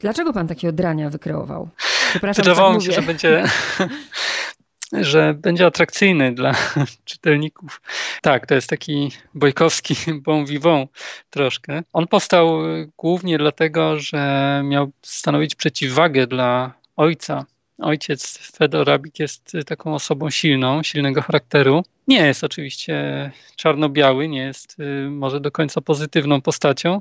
Dlaczego 0.00 0.32
pan 0.32 0.46
takie 0.46 0.68
odrania 0.68 1.10
wykreował? 1.10 1.68
Wydawało 2.36 2.74
mi 2.74 2.82
się, 2.82 2.92
że 2.92 3.02
będzie, 3.02 3.44
że 4.92 5.34
będzie 5.34 5.66
atrakcyjny 5.66 6.34
dla 6.34 6.54
czytelników. 7.04 7.80
Tak, 8.22 8.46
to 8.46 8.54
jest 8.54 8.68
taki 8.68 9.12
bojkowski 9.34 9.94
bon 10.24 10.46
vivant 10.46 10.90
troszkę. 11.30 11.82
On 11.92 12.06
powstał 12.06 12.58
głównie 12.96 13.38
dlatego, 13.38 13.98
że 13.98 14.62
miał 14.64 14.90
stanowić 15.02 15.54
przeciwwagę 15.54 16.26
dla 16.26 16.72
ojca 16.96 17.46
ojciec 17.78 18.38
Fedor 18.38 18.86
Rabik 18.86 19.18
jest 19.18 19.52
taką 19.66 19.94
osobą 19.94 20.30
silną, 20.30 20.82
silnego 20.82 21.22
charakteru. 21.22 21.82
Nie 22.08 22.26
jest 22.26 22.44
oczywiście 22.44 23.30
czarno-biały, 23.56 24.28
nie 24.28 24.40
jest 24.40 24.76
y, 24.80 25.10
może 25.10 25.40
do 25.40 25.50
końca 25.50 25.80
pozytywną 25.80 26.40
postacią, 26.40 27.00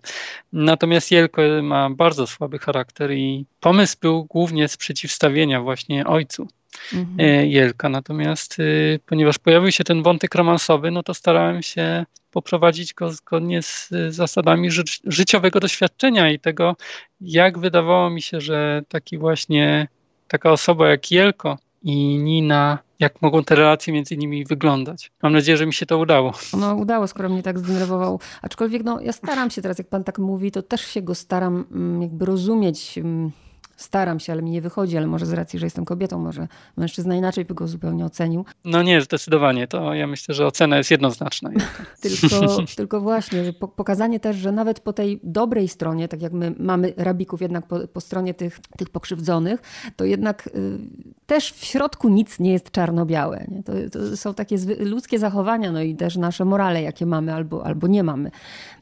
natomiast 0.54 1.12
Jelko 1.12 1.42
ma 1.64 1.90
bardzo 1.90 2.28
słaby 2.28 2.60
charakter 2.60 3.12
i 3.12 3.46
pomysł 3.60 3.98
był 4.02 4.26
głównie 4.26 4.68
z 4.68 4.78
przeciwstawienia 4.78 5.62
właśnie 5.62 6.06
ojcu 6.06 6.48
mhm. 6.94 7.20
E, 7.20 7.48
Jelka. 7.48 7.90
Natomiast 7.90 8.60
y, 8.60 9.00
ponieważ 9.06 9.38
pojawił 9.38 9.72
się 9.72 9.84
ten 9.84 10.04
wątek 10.04 10.36
romansowy, 10.36 10.92
no 10.92 11.04
to 11.04 11.14
starałem 11.14 11.64
się 11.64 12.06
poprowadzić 12.32 12.94
go 12.94 13.12
zgodnie 13.12 13.62
z 13.62 13.90
zasadami 14.10 14.72
ży 14.72 14.84
życiowego 15.04 15.60
doświadczenia 15.60 16.32
i 16.32 16.40
tego, 16.40 16.76
jak 17.22 17.60
wydawało 17.60 18.10
mi 18.10 18.22
się, 18.22 18.42
że 18.42 18.82
taki 18.90 19.18
właśnie 19.18 19.88
taka 20.28 20.52
osoba 20.52 20.90
jak 20.90 21.12
Jelko 21.12 21.58
i 21.84 22.18
Nina, 22.18 22.80
jak 23.00 23.22
mogą 23.22 23.44
te 23.44 23.56
relacje 23.56 23.94
między 23.94 24.18
nimi 24.18 24.46
wyglądać. 24.46 25.12
Mam 25.24 25.34
nadzieję, 25.34 25.58
że 25.58 25.66
mi 25.66 25.74
się 25.74 25.86
to 25.86 25.98
udało. 25.98 26.34
No 26.58 26.76
udało, 26.76 27.08
skoro 27.08 27.30
mnie 27.30 27.44
tak 27.44 27.60
zdenerwował. 27.60 28.20
Aczkolwiek 28.42 28.84
no, 28.84 29.02
ja 29.02 29.12
staram 29.12 29.50
się 29.50 29.62
teraz, 29.62 29.78
jak 29.78 29.88
pan 29.88 30.04
tak 30.04 30.20
mówi, 30.20 30.52
to 30.52 30.62
też 30.62 30.82
się 30.82 31.02
go 31.02 31.16
staram 31.16 31.66
mm, 31.72 32.02
jakby 32.02 32.26
rozumieć 32.26 32.98
mm, 32.98 33.32
staram 33.78 34.20
się, 34.20 34.34
ale 34.34 34.42
mi 34.42 34.52
nie 34.52 34.62
wychodzi, 34.62 34.98
ale 34.98 35.08
może 35.08 35.26
z 35.26 35.34
racji, 35.34 35.60
że 35.60 35.66
jestem 35.66 35.86
kobietą, 35.86 36.20
może 36.20 36.48
mężczyzna 36.78 37.16
inaczej 37.16 37.46
by 37.46 37.54
go 37.54 37.68
zupełnie 37.68 38.06
ocenił. 38.06 38.46
No 38.66 38.84
nie, 38.84 39.02
zdecydowanie. 39.02 39.68
To 39.68 39.94
ja 39.94 40.08
myślę, 40.08 40.36
że 40.36 40.48
ocena 40.48 40.78
jest 40.78 40.92
jednoznaczna. 40.92 41.50
tylko, 42.02 42.58
tylko 42.76 43.02
właśnie, 43.02 43.46
że 43.46 43.54
pokazanie 43.54 44.20
też, 44.20 44.38
że 44.38 44.52
nawet 44.52 44.80
po 44.80 44.94
tej 44.94 45.20
dobrej 45.24 45.68
stronie, 45.68 46.08
tak 46.08 46.22
jak 46.22 46.34
my 46.34 46.54
mamy 46.60 46.94
rabików 46.98 47.42
jednak 47.42 47.68
po, 47.68 47.88
po 47.88 48.02
stronie 48.02 48.34
tych, 48.34 48.60
tych 48.78 48.90
pokrzywdzonych, 48.90 49.62
to 49.96 50.06
jednak 50.06 50.48
y, 50.48 50.78
też 51.26 51.52
w 51.52 51.66
środku 51.66 52.10
nic 52.10 52.40
nie 52.40 52.52
jest 52.52 52.72
czarno-białe. 52.72 53.46
Nie? 53.48 53.64
To, 53.64 53.74
to, 53.92 54.18
są 54.18 54.34
takie 54.34 54.58
ludzkie 54.80 55.20
zachowania, 55.20 55.72
no 55.72 55.82
i 55.82 55.96
też 55.96 56.16
nasze 56.16 56.46
morale, 56.46 56.82
jakie 56.82 57.06
mamy 57.06 57.34
albo, 57.34 57.66
albo 57.66 57.88
nie 57.88 58.04
mamy. 58.04 58.32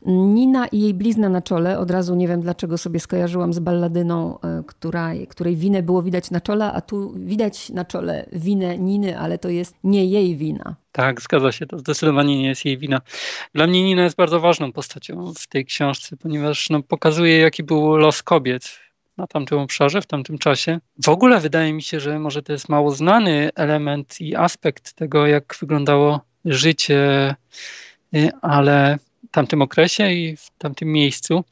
Nina 0.06 0.68
i 0.68 0.82
jej 0.82 0.94
blizna 0.94 1.30
na 1.30 1.42
czole, 1.42 1.80
od 1.80 1.92
razu 1.92 2.16
nie 2.16 2.28
wiem 2.28 2.42
dlaczego 2.42 2.78
sobie 2.78 3.00
skojarzyłam 3.00 3.54
z 3.54 3.60
balladyną, 3.60 4.38
y, 4.60 4.64
która, 4.86 5.12
której 5.30 5.56
winę 5.56 5.84
było 5.84 6.04
widać 6.04 6.32
na 6.32 6.42
czole, 6.42 6.72
a 6.74 6.82
tu 6.82 7.14
widać 7.16 7.70
na 7.70 7.86
czole 7.86 8.26
winę 8.32 8.78
Niny, 8.78 9.20
ale 9.20 9.38
to 9.38 9.50
jest 9.50 9.76
nie 9.84 10.06
jej 10.06 10.36
wina. 10.36 10.76
Tak, 10.92 11.22
zgadza 11.22 11.52
się, 11.52 11.66
to 11.66 11.80
zdecydowanie 11.80 12.38
nie 12.38 12.48
jest 12.48 12.66
jej 12.66 12.78
wina. 12.78 13.02
Dla 13.54 13.68
mnie 13.68 13.84
Nina 13.84 14.04
jest 14.04 14.16
bardzo 14.16 14.40
ważną 14.40 14.72
postacią 14.72 15.34
w 15.34 15.48
tej 15.48 15.66
książce, 15.66 16.18
ponieważ 16.18 16.70
no, 16.70 16.84
pokazuje, 16.84 17.38
jaki 17.38 17.64
był 17.64 17.98
los 17.98 18.24
kobiet 18.24 18.80
na 19.18 19.28
tamtym 19.28 19.60
obszarze, 19.60 20.02
w 20.02 20.06
tamtym 20.06 20.38
czasie. 20.38 20.80
W 21.06 21.10
ogóle 21.10 21.40
wydaje 21.40 21.74
mi 21.74 21.82
się, 21.82 22.00
że 22.00 22.20
może 22.20 22.42
to 22.42 22.54
jest 22.54 22.70
mało 22.70 22.92
znany 22.92 23.50
element 23.56 24.22
i 24.22 24.36
aspekt 24.36 24.94
tego, 24.94 25.28
jak 25.28 25.56
wyglądało 25.60 26.20
życie, 26.46 27.36
y, 28.16 28.30
ale 28.42 28.98
w 29.28 29.32
tamtym 29.32 29.62
okresie 29.62 30.12
i 30.12 30.38
w 30.38 30.50
tamtym 30.58 30.92
miejscu 30.92 31.44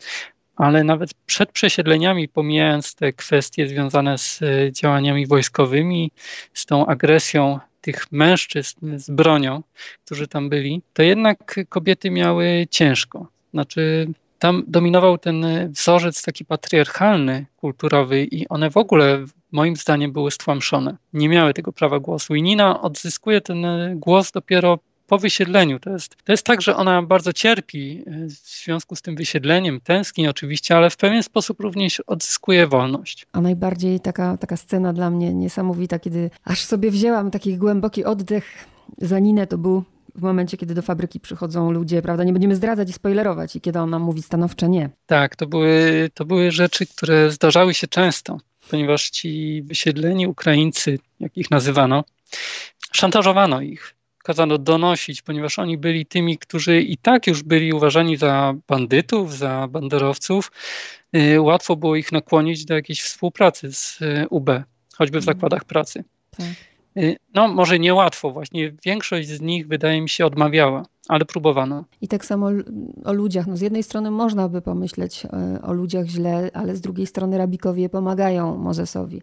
ale 0.55 0.83
nawet 0.83 1.13
przed 1.25 1.51
przesiedleniami, 1.51 2.27
pomijając 2.27 2.95
te 2.95 3.13
kwestie 3.13 3.67
związane 3.67 4.17
z 4.17 4.41
e, 4.41 4.71
działaniami 4.71 5.27
wojskowymi, 5.27 6.11
z 6.53 6.65
tą 6.65 6.85
agresją 6.85 7.59
tych 7.81 8.11
mężczyzn 8.11 8.97
z 8.97 9.09
bronią, 9.09 9.63
którzy 10.05 10.27
tam 10.27 10.49
byli, 10.49 10.81
to 10.93 11.03
jednak 11.03 11.59
kobiety 11.69 12.11
miały 12.11 12.67
ciężko. 12.69 13.27
Znaczy, 13.53 14.07
tam 14.39 14.63
dominował 14.67 15.17
ten 15.17 15.45
wzorzec 15.71 16.21
taki 16.21 16.45
patriarchalny, 16.45 17.45
kulturowy 17.57 18.23
i 18.23 18.47
one 18.47 18.69
w 18.69 18.77
ogóle 18.77 19.25
moim 19.51 19.75
zdaniem 19.75 20.11
były 20.11 20.31
stłamszone. 20.31 20.97
Nie 21.13 21.29
miały 21.29 21.53
tego 21.53 21.73
prawa 21.73 21.99
głosu. 21.99 22.35
I 22.35 22.41
Nina 22.41 22.81
odzyskuje 22.81 23.41
ten 23.41 23.65
głos 23.95 24.31
dopiero 24.31 24.79
po 25.13 25.17
wysiedleniu. 25.17 25.79
To 25.79 25.89
jest, 25.89 26.15
to 26.23 26.33
jest 26.33 26.45
tak, 26.45 26.61
że 26.61 26.75
ona 26.75 27.01
bardzo 27.01 27.33
cierpi 27.33 28.03
e, 28.07 28.25
w 28.27 28.63
związku 28.63 28.95
z 28.95 29.01
tym 29.01 29.15
wysiedleniem, 29.15 29.81
tęskni 29.81 30.27
oczywiście, 30.27 30.77
ale 30.77 30.89
w 30.89 30.97
pewien 30.97 31.23
sposób 31.23 31.59
również 31.59 31.99
odzyskuje 31.99 32.67
wolność. 32.67 33.27
A 33.31 33.41
najbardziej 33.41 33.99
taka, 33.99 34.37
taka 34.37 34.57
scena 34.57 34.93
dla 34.93 35.09
mnie 35.09 35.33
niesamowita, 35.33 35.99
kiedy 35.99 36.29
aż 36.43 36.63
sobie 36.63 36.91
wzięłam 36.91 37.31
taki 37.31 37.57
głęboki 37.57 38.05
oddech 38.05 38.45
za 38.97 39.19
Ninę, 39.19 39.47
to 39.47 39.57
był 39.57 39.83
w 40.15 40.21
momencie, 40.21 40.57
kiedy 40.57 40.73
do 40.73 40.81
fabryki 40.81 41.19
przychodzą 41.19 41.71
ludzie, 41.71 42.01
prawda? 42.01 42.23
Nie 42.23 42.33
będziemy 42.33 42.55
zdradzać 42.55 42.89
i 42.89 42.93
spoilerować, 42.93 43.55
i 43.55 43.61
kiedy 43.61 43.79
ona 43.79 43.99
mówi 43.99 44.21
stanowcze 44.21 44.69
nie. 44.69 44.89
Tak, 45.05 45.35
to 45.35 45.47
były, 45.47 46.09
to 46.13 46.25
były 46.25 46.51
rzeczy, 46.51 46.85
które 46.85 47.31
zdarzały 47.31 47.73
się 47.73 47.87
często, 47.87 48.37
ponieważ 48.69 49.09
ci 49.09 49.63
wysiedleni 49.65 50.27
Ukraińcy, 50.27 50.99
jak 51.19 51.37
ich 51.37 51.51
nazywano, 51.51 52.03
szantażowano 52.91 53.61
ich 53.61 53.95
kazano 54.23 54.57
donosić, 54.57 55.21
ponieważ 55.21 55.59
oni 55.59 55.77
byli 55.77 56.05
tymi, 56.05 56.37
którzy 56.37 56.81
i 56.81 56.97
tak 56.97 57.27
już 57.27 57.43
byli 57.43 57.73
uważani 57.73 58.17
za 58.17 58.53
bandytów, 58.67 59.37
za 59.37 59.67
banderowców. 59.67 60.51
Y, 61.15 61.41
łatwo 61.41 61.75
było 61.75 61.95
ich 61.95 62.11
nakłonić 62.11 62.65
do 62.65 62.73
jakiejś 62.73 63.01
współpracy 63.01 63.73
z 63.73 64.01
y, 64.01 64.27
UB, 64.29 64.49
choćby 64.95 65.19
w 65.19 65.23
mhm. 65.23 65.35
zakładach 65.37 65.65
pracy. 65.65 66.03
Tak. 66.37 66.47
Y, 66.97 67.15
no, 67.33 67.47
może 67.47 67.79
niełatwo, 67.79 68.31
właśnie 68.31 68.71
większość 68.85 69.27
z 69.27 69.41
nich, 69.41 69.67
wydaje 69.67 70.01
mi 70.01 70.09
się, 70.09 70.25
odmawiała, 70.25 70.85
ale 71.07 71.25
próbowano. 71.25 71.83
I 72.01 72.07
tak 72.07 72.25
samo 72.25 72.49
o 73.03 73.13
ludziach. 73.13 73.47
No, 73.47 73.57
z 73.57 73.61
jednej 73.61 73.83
strony 73.83 74.11
można 74.11 74.49
by 74.49 74.61
pomyśleć 74.61 75.27
o 75.63 75.73
ludziach 75.73 76.05
źle, 76.05 76.49
ale 76.53 76.75
z 76.75 76.81
drugiej 76.81 77.07
strony 77.07 77.37
rabikowie 77.37 77.89
pomagają 77.89 78.57
Mozesowi 78.57 79.21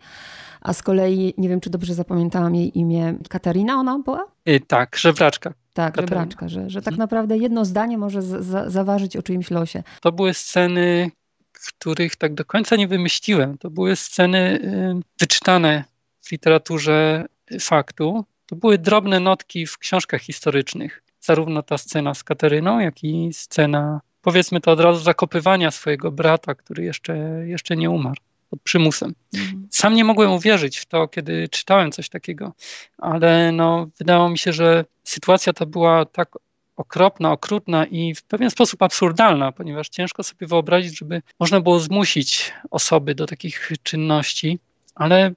a 0.60 0.72
z 0.72 0.82
kolei, 0.82 1.34
nie 1.38 1.48
wiem 1.48 1.60
czy 1.60 1.70
dobrze 1.70 1.94
zapamiętałam 1.94 2.54
jej 2.54 2.78
imię, 2.78 3.14
Katarina 3.28 3.74
ona 3.74 3.98
była? 3.98 4.26
Y, 4.48 4.60
tak, 4.66 4.96
żebraczka. 4.96 5.54
Tak, 5.74 5.94
Katarina. 5.94 6.20
żebraczka, 6.20 6.48
że, 6.48 6.70
że 6.70 6.82
tak 6.82 6.92
mhm. 6.92 6.98
naprawdę 6.98 7.38
jedno 7.38 7.64
zdanie 7.64 7.98
może 7.98 8.22
za, 8.22 8.70
zaważyć 8.70 9.16
o 9.16 9.22
czyimś 9.22 9.50
losie. 9.50 9.82
To 10.00 10.12
były 10.12 10.34
sceny, 10.34 11.10
których 11.52 12.16
tak 12.16 12.34
do 12.34 12.44
końca 12.44 12.76
nie 12.76 12.88
wymyśliłem. 12.88 13.58
To 13.58 13.70
były 13.70 13.96
sceny 13.96 14.38
y, 14.38 15.02
wyczytane 15.20 15.84
w 16.20 16.32
literaturze 16.32 17.26
faktu. 17.60 18.24
To 18.46 18.56
były 18.56 18.78
drobne 18.78 19.20
notki 19.20 19.66
w 19.66 19.78
książkach 19.78 20.20
historycznych. 20.20 21.02
Zarówno 21.20 21.62
ta 21.62 21.78
scena 21.78 22.14
z 22.14 22.24
Kataryną, 22.24 22.78
jak 22.78 23.04
i 23.04 23.32
scena, 23.32 24.00
powiedzmy 24.22 24.60
to 24.60 24.72
od 24.72 24.80
razu, 24.80 25.00
zakopywania 25.00 25.70
swojego 25.70 26.12
brata, 26.12 26.54
który 26.54 26.84
jeszcze, 26.84 27.16
jeszcze 27.46 27.76
nie 27.76 27.90
umarł 27.90 28.20
pod 28.50 28.60
przymusem. 28.62 29.14
Mhm. 29.34 29.68
Sam 29.70 29.94
nie 29.94 30.04
mogłem 30.04 30.32
uwierzyć 30.32 30.78
w 30.78 30.86
to, 30.86 31.08
kiedy 31.08 31.48
czytałem 31.48 31.92
coś 31.92 32.08
takiego, 32.08 32.52
ale 32.98 33.52
no, 33.52 33.88
wydało 33.98 34.28
mi 34.28 34.38
się, 34.38 34.52
że 34.52 34.84
sytuacja 35.04 35.52
ta 35.52 35.66
była 35.66 36.04
tak 36.04 36.28
okropna, 36.76 37.32
okrutna 37.32 37.86
i 37.86 38.14
w 38.14 38.22
pewien 38.22 38.50
sposób 38.50 38.82
absurdalna, 38.82 39.52
ponieważ 39.52 39.88
ciężko 39.88 40.22
sobie 40.22 40.46
wyobrazić, 40.46 40.98
żeby 40.98 41.22
można 41.40 41.60
było 41.60 41.80
zmusić 41.80 42.52
osoby 42.70 43.14
do 43.14 43.26
takich 43.26 43.72
czynności, 43.82 44.58
ale 44.94 45.32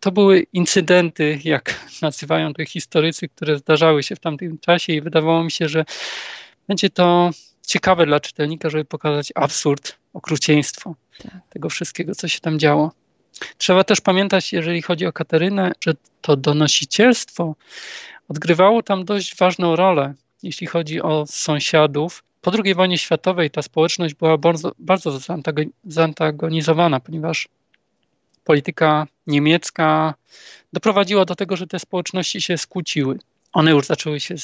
to 0.00 0.12
były 0.12 0.46
incydenty, 0.52 1.40
jak 1.44 1.86
nazywają 2.02 2.54
to 2.54 2.64
historycy, 2.64 3.28
które 3.28 3.58
zdarzały 3.58 4.02
się 4.02 4.16
w 4.16 4.20
tamtym 4.20 4.58
czasie 4.58 4.92
i 4.92 5.00
wydawało 5.00 5.44
mi 5.44 5.50
się, 5.50 5.68
że 5.68 5.84
będzie 6.68 6.90
to 6.90 7.30
ciekawe 7.66 8.06
dla 8.06 8.20
czytelnika, 8.20 8.70
żeby 8.70 8.84
pokazać 8.84 9.32
absurd, 9.34 9.96
okrucieństwo 10.14 10.94
tak. 11.22 11.32
tego 11.50 11.68
wszystkiego, 11.68 12.14
co 12.14 12.28
się 12.28 12.40
tam 12.40 12.58
działo. 12.58 12.92
Trzeba 13.58 13.84
też 13.84 14.00
pamiętać, 14.00 14.52
jeżeli 14.52 14.82
chodzi 14.82 15.06
o 15.06 15.12
Katarynę, 15.12 15.72
że 15.80 15.94
to 16.20 16.36
donosicielstwo 16.36 17.54
odgrywało 18.28 18.82
tam 18.82 19.04
dość 19.04 19.36
ważną 19.36 19.76
rolę, 19.76 20.14
jeśli 20.42 20.66
chodzi 20.66 21.02
o 21.02 21.24
sąsiadów. 21.28 22.24
Po 22.40 22.52
II 22.64 22.74
wojnie 22.74 22.98
światowej 22.98 23.50
ta 23.50 23.62
społeczność 23.62 24.14
była 24.14 24.38
bardzo, 24.38 24.72
bardzo 24.78 25.18
zantagonizowana, 25.84 27.00
ponieważ 27.00 27.48
polityka 28.46 29.06
niemiecka 29.26 30.14
doprowadziła 30.72 31.24
do 31.24 31.34
tego, 31.34 31.56
że 31.56 31.66
te 31.66 31.78
społeczności 31.78 32.40
się 32.40 32.58
skłóciły. 32.58 33.18
One 33.52 33.70
już 33.70 33.86
zaczęły 33.86 34.20
się 34.20 34.34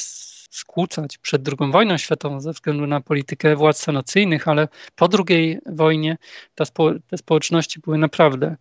skłócać 0.51 1.19
przed 1.19 1.49
II 1.49 1.73
wojną 1.73 1.97
światową 1.99 2.41
ze 2.41 2.53
względu 2.53 2.87
na 2.87 3.01
politykę 3.01 3.57
władz 3.57 3.79
sanacyjnych, 3.79 4.49
ale 4.49 4.69
po 4.97 5.09
II 5.29 5.59
wojnie 5.67 6.17
spo, 6.65 6.91
te 7.09 7.19
społeczności 7.19 7.81
były 7.81 7.99
naprawdę 7.99 8.57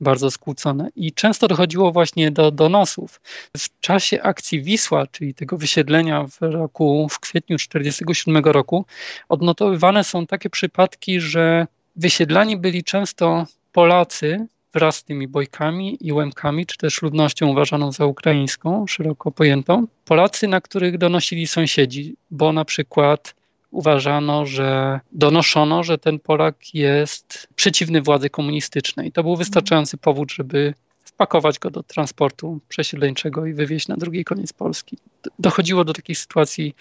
bardzo 0.00 0.30
skłócone 0.30 0.88
i 0.96 1.12
często 1.12 1.48
dochodziło 1.48 1.92
właśnie 1.92 2.30
do 2.30 2.50
donosów. 2.50 3.20
W 3.56 3.80
czasie 3.80 4.22
akcji 4.22 4.62
Wisła, 4.62 5.06
czyli 5.06 5.34
tego 5.34 5.56
wysiedlenia 5.56 6.26
w 6.26 6.38
roku, 6.40 7.08
w 7.10 7.20
kwietniu 7.20 7.56
1947 7.56 8.44
roku, 8.44 8.86
odnotowywane 9.28 10.04
są 10.04 10.26
takie 10.26 10.50
przypadki, 10.50 11.20
że 11.20 11.66
wysiedlani 11.96 12.56
byli 12.56 12.84
często 12.84 13.46
Polacy, 13.72 14.46
wraz 14.72 14.96
z 14.96 15.04
tymi 15.04 15.28
bojkami 15.28 15.98
i 16.00 16.12
łemkami, 16.12 16.66
czy 16.66 16.76
też 16.76 17.02
ludnością 17.02 17.48
uważaną 17.48 17.92
za 17.92 18.06
ukraińską, 18.06 18.86
szeroko 18.86 19.30
pojętą. 19.30 19.86
Polacy, 20.04 20.48
na 20.48 20.60
których 20.60 20.98
donosili 20.98 21.46
sąsiedzi, 21.46 22.16
bo 22.30 22.52
na 22.52 22.64
przykład 22.64 23.34
uważano, 23.70 24.46
że 24.46 25.00
donoszono, 25.12 25.84
że 25.84 25.98
ten 25.98 26.18
Polak 26.18 26.74
jest 26.74 27.48
przeciwny 27.54 28.02
władzy 28.02 28.30
komunistycznej. 28.30 29.12
To 29.12 29.22
był 29.22 29.36
wystarczający 29.36 29.96
powód, 29.96 30.32
żeby 30.32 30.74
wpakować 31.04 31.58
go 31.58 31.70
do 31.70 31.82
transportu 31.82 32.60
przesiedleńczego 32.68 33.46
i 33.46 33.54
wywieźć 33.54 33.88
na 33.88 33.96
drugi 33.96 34.24
koniec 34.24 34.52
Polski. 34.52 34.98
Dochodziło 35.38 35.84
do 35.84 35.92
takich 35.92 36.18
sytuacji 36.18 36.74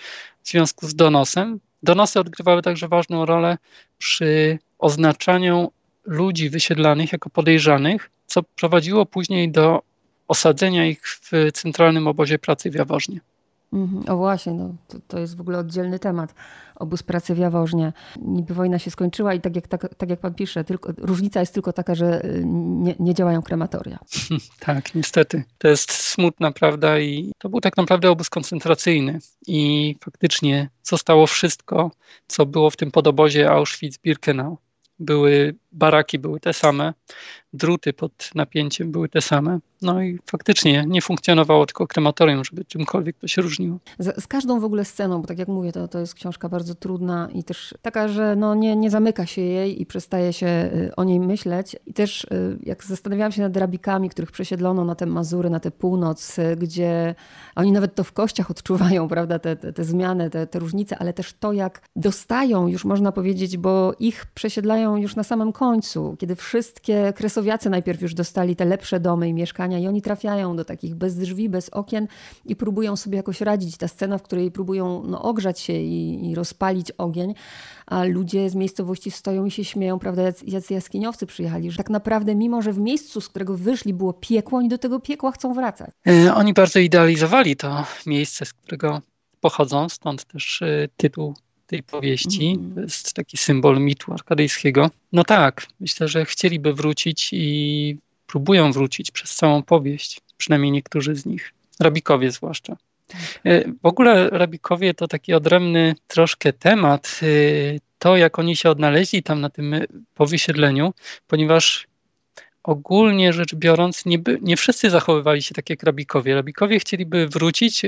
w 0.43 0.49
związku 0.49 0.87
z 0.87 0.95
donosem. 0.95 1.59
Donosy 1.83 2.19
odgrywały 2.19 2.61
także 2.61 2.87
ważną 2.87 3.25
rolę 3.25 3.57
przy 3.97 4.59
oznaczaniu 4.79 5.71
ludzi 6.07 6.49
wysiedlanych 6.49 7.11
jako 7.11 7.29
podejrzanych, 7.29 8.09
co 8.25 8.43
prowadziło 8.43 9.05
później 9.05 9.51
do 9.51 9.81
osadzenia 10.27 10.85
ich 10.85 11.01
w 11.07 11.31
centralnym 11.53 12.07
obozie 12.07 12.39
pracy 12.39 12.71
w 12.71 12.75
Jaworznie. 12.75 13.19
Mhm. 13.73 14.03
O 14.09 14.17
właśnie, 14.17 14.53
no, 14.53 14.75
to, 14.87 14.97
to, 15.07 15.19
jest 15.19 15.37
w 15.37 15.41
ogóle 15.41 15.57
oddzielny 15.57 15.99
temat. 15.99 16.35
Obóz 16.75 17.03
pracy 17.03 17.35
w 17.35 17.37
Jaworznie. 17.37 17.93
Niby 18.21 18.53
wojna 18.53 18.79
się 18.79 18.91
skończyła 18.91 19.33
i 19.33 19.41
tak 19.41 19.55
jak, 19.55 19.67
tak, 19.67 19.95
tak 19.95 20.09
jak 20.09 20.19
pan 20.19 20.33
pisze, 20.33 20.63
tylko, 20.63 20.93
różnica 20.97 21.39
jest 21.39 21.53
tylko 21.53 21.73
taka, 21.73 21.95
że 21.95 22.25
y, 22.25 22.43
nie, 22.45 22.95
nie 22.99 23.13
działają 23.13 23.41
krematoria. 23.41 23.99
Tak, 24.59 24.95
niestety. 24.95 25.43
To 25.57 25.67
jest 25.67 25.91
smutna 25.91 26.51
prawda 26.51 26.99
i 26.99 27.31
to 27.37 27.49
był 27.49 27.61
tak 27.61 27.77
naprawdę 27.77 28.11
obóz 28.11 28.29
koncentracyjny 28.29 29.19
i 29.47 29.95
faktycznie 30.03 30.69
zostało 30.83 31.27
wszystko, 31.27 31.91
co 32.27 32.45
było 32.45 32.69
w 32.69 32.77
tym 32.77 32.91
podobozie 32.91 33.49
Auschwitz-Birkenau 33.49 34.55
były 34.99 35.55
baraki 35.71 36.19
były 36.19 36.39
te 36.39 36.53
same, 36.53 36.93
druty 37.57 37.93
pod 37.93 38.29
napięciem 38.35 38.91
były 38.91 39.09
te 39.09 39.21
same. 39.21 39.59
No 39.81 40.01
i 40.01 40.19
faktycznie 40.25 40.85
nie 40.87 41.01
funkcjonowało 41.01 41.65
tylko 41.65 41.87
krematorium, 41.87 42.45
żeby 42.45 42.65
czymkolwiek 42.65 43.17
to 43.17 43.27
się 43.27 43.41
różniło. 43.41 43.77
Z, 43.99 44.23
z, 44.23 44.27
każdą 44.27 44.59
w 44.59 44.63
ogóle 44.63 44.85
sceną, 44.85 45.21
bo 45.21 45.27
tak 45.27 45.39
jak 45.39 45.47
mówię, 45.47 45.71
to, 45.71 45.87
to 45.87 45.99
jest 45.99 46.13
książka 46.13 46.49
bardzo 46.49 46.75
trudna 46.75 47.29
i 47.33 47.43
też 47.43 47.73
taka, 47.81 48.07
że 48.07 48.35
no 48.35 48.55
nie, 48.55 48.75
nie 48.75 48.89
zamyka 48.89 49.25
się 49.25 49.41
jej 49.41 49.81
i 49.81 49.85
przestaje 49.85 50.33
się 50.33 50.47
y, 50.47 50.95
o 50.95 51.03
niej 51.03 51.19
myśleć. 51.19 51.75
I 51.85 51.93
też 51.93 52.23
y, 52.23 52.59
jak 52.63 52.83
zastanawiałam 52.83 53.31
się 53.31 53.41
nad 53.41 53.57
rabikami, 53.57 54.09
których 54.09 54.31
przesiedlono 54.31 54.85
na 54.85 54.95
te 54.95 55.05
Mazury, 55.05 55.49
na 55.49 55.59
tę 55.59 55.71
północ, 55.71 56.39
y, 56.39 56.55
gdzie 56.55 57.15
oni 57.55 57.71
nawet 57.71 57.95
to 57.95 58.03
w 58.03 58.11
kościach 58.11 58.51
odczuwają, 58.51 59.07
prawda, 59.17 59.39
te, 59.39 59.55
te, 59.55 59.73
te 59.73 59.83
zmiany, 59.83 60.29
te, 60.29 60.47
te 60.47 60.59
różnice, 60.59 60.97
ale 60.97 61.13
też 61.13 61.33
to, 61.33 61.53
jak 61.53 61.81
dostają, 61.95 62.67
już 62.67 62.85
można 62.85 63.11
powiedzieć, 63.11 63.57
bo 63.57 63.93
ich 63.99 64.25
przesiedlają 64.25 64.95
już 64.95 65.15
na 65.15 65.23
samym 65.23 65.51
końcu, 65.51 66.15
kiedy 66.19 66.35
wszystkie 66.35 67.13
kresowiacy 67.47 67.69
najpierw 67.69 68.01
już 68.01 68.13
dostali 68.13 68.55
te 68.55 68.65
lepsze 68.65 68.99
domy 68.99 69.29
i 69.29 69.33
mieszkania 69.33 69.79
i 69.79 69.87
oni 69.87 70.01
trafiają 70.01 70.55
do 70.55 70.65
takich 70.65 70.95
bez 70.95 71.15
drzwi, 71.15 71.49
bez 71.49 71.69
okien 71.69 72.07
i 72.45 72.55
próbują 72.55 72.95
sobie 72.95 73.17
jakoś 73.17 73.41
radzić. 73.41 73.77
Ta 73.77 73.87
scena, 73.87 74.17
w 74.17 74.21
której 74.21 74.51
próbują 74.51 75.03
no, 75.03 75.21
ogrzać 75.21 75.59
się 75.59 75.73
i, 75.73 76.29
i 76.31 76.35
rozpalić 76.35 76.91
ogień, 76.91 77.33
a 77.85 78.03
ludzie 78.03 78.49
z 78.49 78.55
miejscowości 78.55 79.11
stoją 79.11 79.45
i 79.45 79.51
się 79.51 79.63
śmieją, 79.63 79.99
prawda, 79.99 80.21
jacy 80.47 80.73
jaskiniowcy 80.73 81.25
przyjechali, 81.25 81.71
że 81.71 81.77
tak 81.77 81.89
naprawdę 81.89 82.35
mimo, 82.35 82.61
że 82.61 82.73
w 82.73 82.79
miejscu, 82.79 83.21
z 83.21 83.29
którego 83.29 83.57
wyszli 83.57 83.93
było 83.93 84.13
piekło, 84.13 84.59
oni 84.59 84.69
do 84.69 84.77
tego 84.77 84.99
piekła 84.99 85.31
chcą 85.31 85.53
wracać. 85.53 85.91
E, 86.07 86.35
oni 86.35 86.53
bardzo 86.53 86.79
idealizowali 86.79 87.55
to 87.55 87.85
miejsce, 88.05 88.45
z 88.45 88.53
którego 88.53 89.01
pochodzą, 89.39 89.89
stąd 89.89 90.25
też 90.25 90.61
e, 90.61 90.87
tytuł 90.97 91.33
tej 91.67 91.83
powieści. 91.83 92.47
Mm. 92.47 92.75
To 92.75 92.81
jest 92.81 93.13
taki 93.13 93.37
symbol 93.37 93.79
mitu 93.79 94.13
arkadyjskiego. 94.13 94.89
No 95.11 95.23
tak, 95.23 95.67
myślę, 95.79 96.07
że 96.07 96.25
chcieliby 96.25 96.73
wrócić 96.73 97.29
i 97.33 97.97
próbują 98.27 98.71
wrócić 98.71 99.11
przez 99.11 99.35
całą 99.35 99.63
powieść, 99.63 100.21
przynajmniej 100.37 100.71
niektórzy 100.71 101.15
z 101.15 101.25
nich, 101.25 101.53
rabikowie 101.79 102.31
zwłaszcza. 102.31 102.77
Tak. 103.07 103.21
E, 103.43 103.63
w 103.83 103.85
ogóle 103.85 104.29
rabikowie 104.29 104.93
to 104.93 105.07
taki 105.07 105.33
odrębny 105.33 105.95
troszkę 106.07 106.53
temat, 106.53 107.19
e, 107.23 107.27
to 107.99 108.17
jak 108.17 108.39
oni 108.39 108.55
się 108.55 108.69
odnaleźli 108.69 109.23
tam 109.23 109.41
na 109.41 109.49
tym 109.49 109.75
powysiedleniu, 110.13 110.93
ponieważ 111.27 111.87
ogólnie 112.63 113.33
rzecz 113.33 113.55
biorąc 113.55 114.05
nie, 114.05 114.19
by, 114.19 114.39
nie 114.41 114.57
wszyscy 114.57 114.89
zachowywali 114.89 115.41
się 115.41 115.55
tak 115.55 115.69
jak 115.69 115.83
rabikowie. 115.83 116.35
Rabikowie 116.35 116.79
chcieliby 116.79 117.27
wrócić 117.27 117.85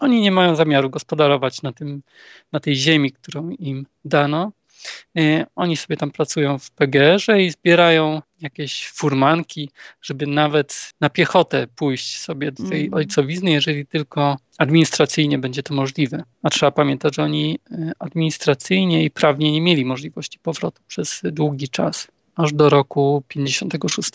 oni 0.00 0.20
nie 0.20 0.30
mają 0.30 0.56
zamiaru 0.56 0.90
gospodarować 0.90 1.62
na, 1.62 1.72
tym, 1.72 2.02
na 2.52 2.60
tej 2.60 2.76
ziemi, 2.76 3.12
którą 3.12 3.50
im 3.50 3.86
dano. 4.04 4.52
E, 5.18 5.46
oni 5.56 5.76
sobie 5.76 5.96
tam 5.96 6.10
pracują 6.10 6.58
w 6.58 6.70
PGR-ze 6.70 7.42
i 7.42 7.50
zbierają 7.50 8.22
jakieś 8.40 8.88
furmanki, 8.88 9.70
żeby 10.02 10.26
nawet 10.26 10.92
na 11.00 11.10
piechotę 11.10 11.66
pójść 11.76 12.20
sobie 12.20 12.52
do 12.52 12.68
tej 12.68 12.80
mm. 12.80 12.94
ojcowizny, 12.94 13.50
jeżeli 13.50 13.86
tylko 13.86 14.36
administracyjnie 14.58 15.38
będzie 15.38 15.62
to 15.62 15.74
możliwe. 15.74 16.22
A 16.42 16.50
trzeba 16.50 16.72
pamiętać, 16.72 17.16
że 17.16 17.22
oni 17.22 17.58
e, 17.70 17.92
administracyjnie 17.98 19.04
i 19.04 19.10
prawnie 19.10 19.52
nie 19.52 19.60
mieli 19.60 19.84
możliwości 19.84 20.38
powrotu 20.38 20.82
przez 20.88 21.20
długi 21.24 21.68
czas, 21.68 22.08
aż 22.36 22.52
do 22.52 22.70
roku 22.70 23.22
56. 23.28 24.10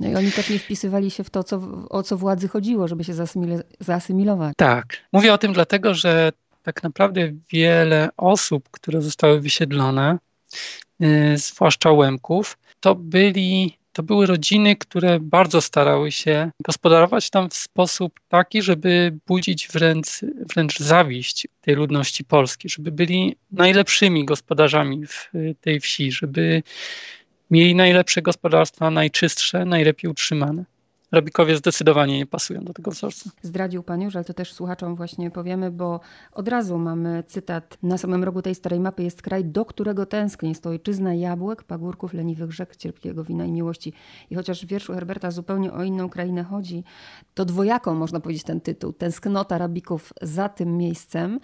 No 0.00 0.08
i 0.08 0.14
oni 0.14 0.32
też 0.32 0.50
nie 0.50 0.58
wpisywali 0.58 1.10
się 1.10 1.24
w 1.24 1.30
to, 1.30 1.44
co, 1.44 1.60
o 1.90 2.02
co 2.02 2.16
władzy 2.16 2.48
chodziło, 2.48 2.88
żeby 2.88 3.04
się 3.04 3.14
zaasymilować. 3.80 4.54
Tak. 4.56 4.86
Mówię 5.12 5.32
o 5.32 5.38
tym 5.38 5.52
dlatego, 5.52 5.94
że 5.94 6.32
tak 6.62 6.82
naprawdę 6.82 7.32
wiele 7.52 8.08
osób, 8.16 8.68
które 8.70 9.02
zostały 9.02 9.40
wysiedlone, 9.40 10.18
yy, 11.00 11.38
zwłaszcza 11.38 11.92
Łemków, 11.92 12.58
to 12.80 12.94
byli 12.94 13.78
to 13.96 14.02
były 14.02 14.26
rodziny, 14.26 14.76
które 14.76 15.20
bardzo 15.20 15.60
starały 15.60 16.12
się 16.12 16.50
gospodarować 16.64 17.30
tam 17.30 17.50
w 17.50 17.54
sposób 17.54 18.20
taki, 18.28 18.62
żeby 18.62 19.18
budzić 19.26 19.68
wręcz, 19.68 20.08
wręcz 20.54 20.78
zawiść 20.78 21.48
tej 21.60 21.74
ludności 21.74 22.24
polskiej, 22.24 22.70
żeby 22.70 22.92
byli 22.92 23.36
najlepszymi 23.52 24.24
gospodarzami 24.24 25.06
w 25.06 25.30
tej 25.60 25.80
wsi, 25.80 26.12
żeby 26.12 26.62
mieli 27.50 27.74
najlepsze 27.74 28.22
gospodarstwa, 28.22 28.90
najczystsze, 28.90 29.64
najlepiej 29.64 30.10
utrzymane. 30.10 30.64
Rabikowie 31.12 31.56
zdecydowanie 31.56 32.18
nie 32.18 32.26
pasują 32.26 32.64
do 32.64 32.72
tego 32.72 32.90
wzorca. 32.90 33.30
Zdradził 33.42 33.82
Pan 33.82 34.02
już, 34.02 34.16
ale 34.16 34.24
to 34.24 34.34
też 34.34 34.52
słuchaczom 34.52 34.96
właśnie 34.96 35.30
powiemy, 35.30 35.70
bo 35.70 36.00
od 36.32 36.48
razu 36.48 36.78
mamy 36.78 37.24
cytat. 37.26 37.78
Na 37.82 37.98
samym 37.98 38.24
rogu 38.24 38.42
tej 38.42 38.54
starej 38.54 38.80
mapy 38.80 39.02
jest 39.02 39.22
kraj, 39.22 39.44
do 39.44 39.64
którego 39.64 40.06
tęsknię. 40.06 40.48
Jest 40.48 40.62
to 40.62 40.70
ojczyzna 40.70 41.14
jabłek, 41.14 41.64
pagórków, 41.64 42.14
leniwych 42.14 42.52
rzek, 42.52 42.76
cierpkiego 42.76 43.24
wina 43.24 43.44
i 43.44 43.52
miłości. 43.52 43.92
I 44.30 44.34
chociaż 44.34 44.64
w 44.64 44.68
wierszu 44.68 44.92
Herberta 44.92 45.30
zupełnie 45.30 45.72
o 45.72 45.82
inną 45.82 46.08
krainę 46.08 46.42
chodzi, 46.42 46.84
to 47.34 47.44
dwojaką 47.44 47.94
można 47.94 48.20
powiedzieć 48.20 48.44
ten 48.44 48.60
tytuł. 48.60 48.92
Tęsknota 48.92 49.58
Rabików 49.58 50.12
za 50.22 50.48
tym 50.48 50.76
miejscem. 50.76 51.40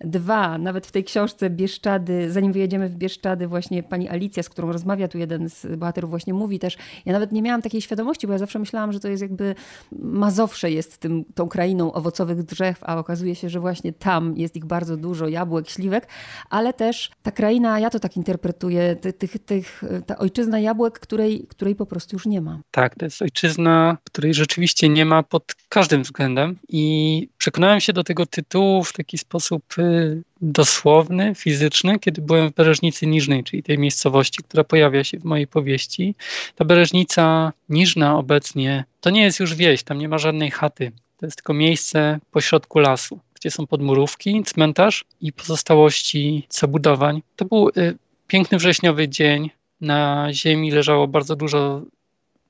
Dwa, 0.00 0.58
nawet 0.58 0.86
w 0.86 0.92
tej 0.92 1.04
książce 1.04 1.50
Bieszczady, 1.50 2.32
zanim 2.32 2.52
wyjedziemy 2.52 2.88
w 2.88 2.96
Bieszczady, 2.96 3.48
właśnie 3.48 3.82
pani 3.82 4.08
Alicja, 4.08 4.42
z 4.42 4.48
którą 4.48 4.72
rozmawia 4.72 5.08
tu 5.08 5.18
jeden 5.18 5.48
z 5.48 5.78
bohaterów 5.78 6.10
właśnie 6.10 6.34
mówi 6.34 6.58
też, 6.58 6.76
ja 7.06 7.12
nawet 7.12 7.32
nie 7.32 7.42
miałam 7.42 7.62
takiej 7.62 7.80
świadomości, 7.80 8.26
bo 8.26 8.32
ja 8.32 8.38
zawsze 8.38 8.58
myślałam, 8.58 8.92
że 8.92 9.00
to 9.04 9.08
jest 9.08 9.22
jakby 9.22 9.54
Mazowsze 9.92 10.70
jest 10.70 10.98
tym, 10.98 11.24
tą 11.34 11.48
krainą 11.48 11.92
owocowych 11.92 12.42
drzew, 12.42 12.78
a 12.82 12.98
okazuje 12.98 13.34
się, 13.34 13.48
że 13.48 13.60
właśnie 13.60 13.92
tam 13.92 14.36
jest 14.36 14.56
ich 14.56 14.64
bardzo 14.64 14.96
dużo, 14.96 15.28
jabłek, 15.28 15.70
śliwek, 15.70 16.08
ale 16.50 16.72
też 16.72 17.10
ta 17.22 17.30
kraina, 17.30 17.80
ja 17.80 17.90
to 17.90 18.00
tak 18.00 18.16
interpretuję, 18.16 18.96
tych, 18.96 19.38
tych, 19.38 19.82
ta 20.06 20.18
ojczyzna 20.18 20.60
jabłek, 20.60 21.00
której, 21.00 21.46
której 21.48 21.74
po 21.74 21.86
prostu 21.86 22.16
już 22.16 22.26
nie 22.26 22.40
ma. 22.40 22.60
Tak, 22.70 22.94
to 22.94 23.04
jest 23.04 23.22
ojczyzna, 23.22 23.96
której 24.04 24.34
rzeczywiście 24.34 24.88
nie 24.88 25.04
ma 25.04 25.22
pod 25.22 25.54
każdym 25.68 26.02
względem 26.02 26.58
i 26.68 27.28
przekonałem 27.38 27.80
się 27.80 27.92
do 27.92 28.04
tego 28.04 28.26
tytułu 28.26 28.84
w 28.84 28.92
taki 28.92 29.18
sposób 29.18 29.64
y, 29.78 30.22
dosłowny, 30.44 31.34
fizyczny, 31.34 31.98
kiedy 31.98 32.22
byłem 32.22 32.50
w 32.50 32.54
Bereżnicy 32.54 33.06
Niżnej, 33.06 33.44
czyli 33.44 33.62
tej 33.62 33.78
miejscowości, 33.78 34.42
która 34.42 34.64
pojawia 34.64 35.04
się 35.04 35.18
w 35.18 35.24
mojej 35.24 35.46
powieści. 35.46 36.14
Ta 36.54 36.64
Bereżnica 36.64 37.52
Niżna 37.68 38.18
obecnie 38.18 38.84
to 39.00 39.10
nie 39.10 39.22
jest 39.22 39.40
już 39.40 39.54
wieś, 39.54 39.82
tam 39.82 39.98
nie 39.98 40.08
ma 40.08 40.18
żadnej 40.18 40.50
chaty. 40.50 40.92
To 41.16 41.26
jest 41.26 41.36
tylko 41.36 41.54
miejsce 41.54 42.18
pośrodku 42.30 42.78
lasu, 42.78 43.20
gdzie 43.34 43.50
są 43.50 43.66
podmurówki, 43.66 44.42
cmentarz 44.44 45.04
i 45.20 45.32
pozostałości 45.32 46.46
zabudowań. 46.50 47.22
To 47.36 47.44
był 47.44 47.68
y, 47.68 47.96
piękny 48.26 48.58
wrześniowy 48.58 49.08
dzień. 49.08 49.50
Na 49.80 50.28
ziemi 50.32 50.70
leżało 50.70 51.08
bardzo 51.08 51.36
dużo 51.36 51.82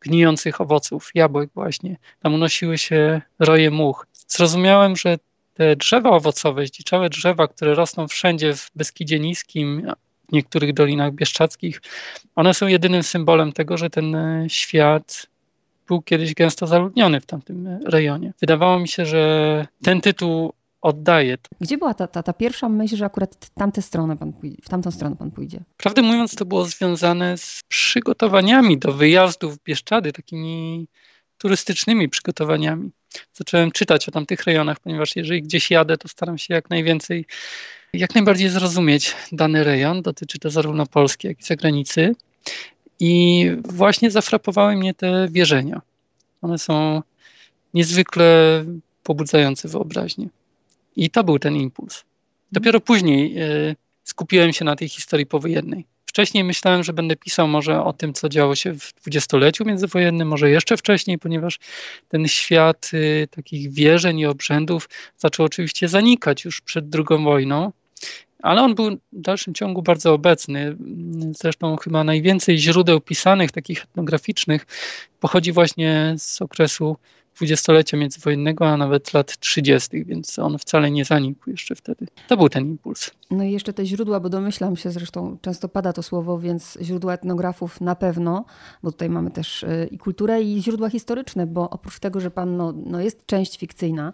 gnijących 0.01 0.61
owoców, 0.61 1.11
jabłek 1.15 1.51
właśnie. 1.55 1.97
Tam 2.23 2.35
unosiły 2.35 2.79
się 2.79 3.21
roje 3.39 3.71
much. 3.71 4.07
Zrozumiałem, 4.29 4.97
że 4.97 5.19
drzewa 5.77 6.11
owocowe, 6.11 6.67
zdziczałe 6.67 7.11
drzewa, 7.11 7.49
które 7.49 7.75
rosną 7.75 8.09
wszędzie 8.09 8.55
w 8.55 8.71
Beskidzie 8.75 9.21
Niskim, 9.21 9.87
w 10.29 10.33
niektórych 10.33 10.73
dolinach 10.73 11.13
bieszczadzkich, 11.13 11.83
one 12.37 12.55
są 12.55 12.67
jedynym 12.67 13.03
symbolem 13.03 13.53
tego, 13.53 13.77
że 13.77 13.91
ten 13.91 14.15
e, 14.15 14.45
świat 14.49 15.27
był 15.87 16.03
kiedyś 16.03 16.35
gęsto 16.35 16.67
zaludniony 16.67 17.21
w 17.21 17.27
tamtym 17.27 17.67
e, 17.67 17.79
rejonie. 17.87 18.33
Wydawało 18.41 18.79
mi 18.79 18.89
się, 18.89 19.07
że 19.07 19.67
ten 19.83 20.01
tytuł 20.01 20.53
oddaje. 20.83 21.39
Gdzie 21.61 21.79
była 21.79 21.95
ta, 21.95 22.07
ta, 22.07 22.23
ta 22.23 22.33
pierwsza 22.33 22.69
myśl, 22.69 22.97
że 22.97 23.05
akurat 23.05 23.51
tamte 23.55 23.83
stronę 23.83 24.17
pan 24.17 24.33
pójdzie, 24.33 24.57
w 24.63 24.69
tamtą 24.69 24.91
stronę 24.91 25.17
pan 25.17 25.31
pójdzie? 25.31 25.61
Prawdę 25.77 26.03
mówiąc, 26.03 26.35
to 26.35 26.45
było 26.45 26.65
związane 26.65 27.39
z 27.39 27.61
przygotowaniami 27.69 28.79
do 28.79 28.93
wyjazdu 28.93 29.51
w 29.51 29.59
Bieszczady, 29.65 30.13
takimi 30.13 30.87
turystycznymi 31.39 32.09
przygotowaniami. 32.09 32.91
Zacząłem 33.33 33.73
czytać 33.73 34.09
o 34.09 34.13
tamtych 34.13 34.45
rejonach, 34.45 34.81
ponieważ 34.81 35.17
jeżeli 35.17 35.43
gdzieś 35.43 35.71
jadę, 35.71 35.97
to 35.97 36.09
staram 36.09 36.39
się 36.39 36.55
jak 36.55 36.71
najwięcej, 36.71 37.27
jak 37.93 38.15
najbardziej 38.15 38.49
zrozumieć 38.49 39.15
dany 39.33 39.65
rejon. 39.65 40.03
Dotyczy 40.03 40.39
to 40.39 40.51
zarówno 40.51 40.87
Polski, 40.87 41.29
jak 41.29 41.41
i 41.41 41.45
zagranicy. 41.45 42.15
I 43.01 43.47
właśnie 43.65 44.11
zafrapowały 44.11 44.77
mnie 44.77 44.95
te 44.95 45.29
wierzenia. 45.31 45.83
One 46.43 46.59
są 46.59 47.03
niezwykle 47.75 48.65
pobudzające 49.03 49.69
wyobraźnię. 49.69 50.29
I 50.97 51.11
to 51.11 51.25
był 51.25 51.39
ten 51.39 51.57
impuls. 51.57 52.05
Dopiero 52.53 52.81
później 52.81 53.43
y, 53.43 53.77
skupiłem 54.05 54.53
się 54.53 54.65
na 54.65 54.77
tej 54.77 54.89
historii 54.89 55.27
powojennej. 55.27 55.87
Wcześniej 56.15 56.45
myślałem, 56.45 56.85
że 56.85 56.93
będę 56.93 57.17
pisał 57.17 57.49
może 57.49 57.85
o 57.85 57.93
tym, 57.93 58.13
co 58.13 58.29
działo 58.29 58.55
się 58.55 58.73
w 58.73 58.93
dwudziestoleciu 59.01 59.65
międzywojennym, 59.65 60.29
może 60.29 60.51
jeszcze 60.51 60.77
wcześniej, 60.77 61.19
ponieważ 61.19 61.59
ten 62.09 62.29
świat 62.29 62.91
y, 62.95 63.29
takich 63.31 63.73
wierzeń 63.73 64.19
i 64.19 64.27
obrzędów 64.27 64.89
zaczął 65.19 65.47
oczywiście 65.47 65.89
zanikać 65.89 66.45
już 66.45 66.61
przed 66.61 66.85
II 66.95 67.25
wojną, 67.25 67.73
ale 68.43 68.63
on 68.63 68.75
był 68.75 68.91
w 68.91 68.99
dalszym 69.13 69.55
ciągu 69.55 69.83
bardzo 69.83 70.13
obecny. 70.13 70.77
Zresztą 71.41 71.77
chyba 71.77 72.05
najwięcej 72.05 72.59
źródeł 72.59 73.01
pisanych, 73.01 73.53
takich 73.53 73.83
etnograficznych, 73.83 74.67
pochodzi 75.21 75.53
właśnie 75.53 76.15
z 76.19 76.43
okresu 76.43 76.97
dwudziestolecia 77.35 77.97
międzywojennego, 77.97 78.69
a 78.69 78.77
nawet 78.77 79.15
lat 79.15 79.39
30., 79.39 80.05
więc 80.05 80.39
on 80.39 80.59
wcale 80.59 80.91
nie 80.91 81.05
zanikł 81.05 81.51
jeszcze 81.51 81.75
wtedy. 81.75 82.07
To 82.29 82.37
był 82.37 82.49
ten 82.49 82.67
impuls. 82.67 83.11
No 83.31 83.45
i 83.45 83.53
jeszcze 83.53 83.73
te 83.73 83.87
źródła, 83.87 84.21
bo 84.21 84.29
domyślam 84.29 84.77
się, 84.77 84.91
zresztą 84.91 85.39
często 85.43 85.69
pada 85.69 85.93
to 85.93 86.03
słowo, 86.03 86.39
więc 86.39 86.79
źródła 86.83 87.15
etnografów 87.15 87.81
na 87.81 87.95
pewno, 87.95 88.45
bo 88.83 88.93
tutaj 88.93 89.11
mamy 89.11 89.31
też 89.31 89.63
y, 89.63 89.89
i 89.91 89.99
kulturę, 89.99 90.43
i 90.43 90.63
źródła 90.63 90.91
historyczne, 90.91 91.47
bo 91.47 91.71
oprócz 91.71 91.99
tego, 91.99 92.21
że 92.21 92.31
pan 92.31 92.57
no, 92.57 92.73
no 92.87 93.01
jest 93.01 93.27
część 93.27 93.59
fikcyjna, 93.59 94.13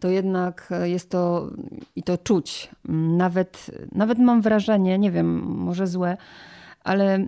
to 0.00 0.08
jednak 0.08 0.72
jest 0.84 1.10
to 1.10 1.50
i 1.96 2.02
to 2.02 2.18
czuć. 2.18 2.70
Nawet, 3.16 3.70
nawet 3.92 4.18
mam 4.18 4.42
wrażenie, 4.42 4.98
nie 4.98 5.10
wiem, 5.10 5.42
może 5.42 5.86
złe, 5.86 6.16
ale 6.86 7.26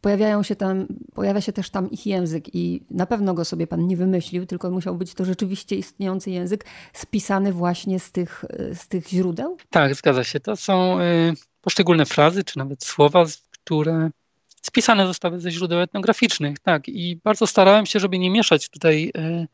pojawiają 0.00 0.42
się 0.42 0.56
tam, 0.56 0.86
pojawia 1.14 1.40
się 1.40 1.52
też 1.52 1.70
tam 1.70 1.90
ich 1.90 2.06
język 2.06 2.54
i 2.54 2.82
na 2.90 3.06
pewno 3.06 3.34
go 3.34 3.44
sobie 3.44 3.66
pan 3.66 3.86
nie 3.86 3.96
wymyślił, 3.96 4.46
tylko 4.46 4.70
musiał 4.70 4.96
być 4.96 5.14
to 5.14 5.24
rzeczywiście 5.24 5.76
istniejący 5.76 6.30
język 6.30 6.64
spisany 6.92 7.52
właśnie 7.52 8.00
z 8.00 8.12
tych, 8.12 8.44
z 8.74 8.88
tych 8.88 9.08
źródeł? 9.08 9.56
Tak, 9.70 9.94
zgadza 9.94 10.24
się. 10.24 10.40
To 10.40 10.56
są 10.56 11.00
y, 11.00 11.34
poszczególne 11.60 12.06
frazy, 12.06 12.44
czy 12.44 12.58
nawet 12.58 12.84
słowa, 12.84 13.24
które 13.50 14.10
spisane 14.62 15.06
zostały 15.06 15.40
ze 15.40 15.50
źródeł 15.50 15.80
etnograficznych. 15.80 16.58
Tak, 16.58 16.88
i 16.88 17.20
bardzo 17.24 17.46
starałem 17.46 17.86
się, 17.86 18.00
żeby 18.00 18.18
nie 18.18 18.30
mieszać 18.30 18.68
tutaj 18.68 19.12
y, 19.16 19.46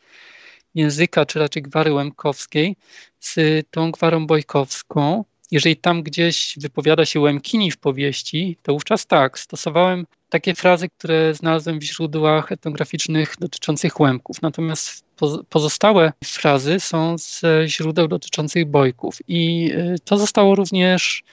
języka, 0.74 1.26
czy 1.26 1.38
raczej 1.38 1.62
gwary 1.62 1.92
łemkowskiej 1.92 2.76
z 3.20 3.66
tą 3.70 3.90
gwarą 3.90 4.26
bojkowską. 4.26 5.24
Jeżeli 5.50 5.76
tam 5.76 6.02
gdzieś 6.02 6.54
wypowiada 6.60 7.06
się 7.06 7.20
Łemkini 7.20 7.70
w 7.70 7.76
powieści, 7.76 8.56
to 8.62 8.72
wówczas 8.72 9.06
tak, 9.06 9.38
stosowałem 9.38 10.06
takie 10.28 10.54
frazy, 10.54 10.88
które 10.88 11.34
znalazłem 11.34 11.78
w 11.78 11.82
źródłach 11.82 12.52
etnograficznych 12.52 13.34
dotyczących 13.40 14.00
Łemków. 14.00 14.42
Natomiast 14.42 15.04
pozostałe 15.48 16.12
frazy 16.24 16.80
są 16.80 17.18
ze 17.18 17.68
źródeł 17.68 18.08
dotyczących 18.08 18.66
Bojków. 18.66 19.18
I 19.28 19.72
y, 19.72 19.96
to 20.04 20.18
zostało 20.18 20.54
również 20.54 21.24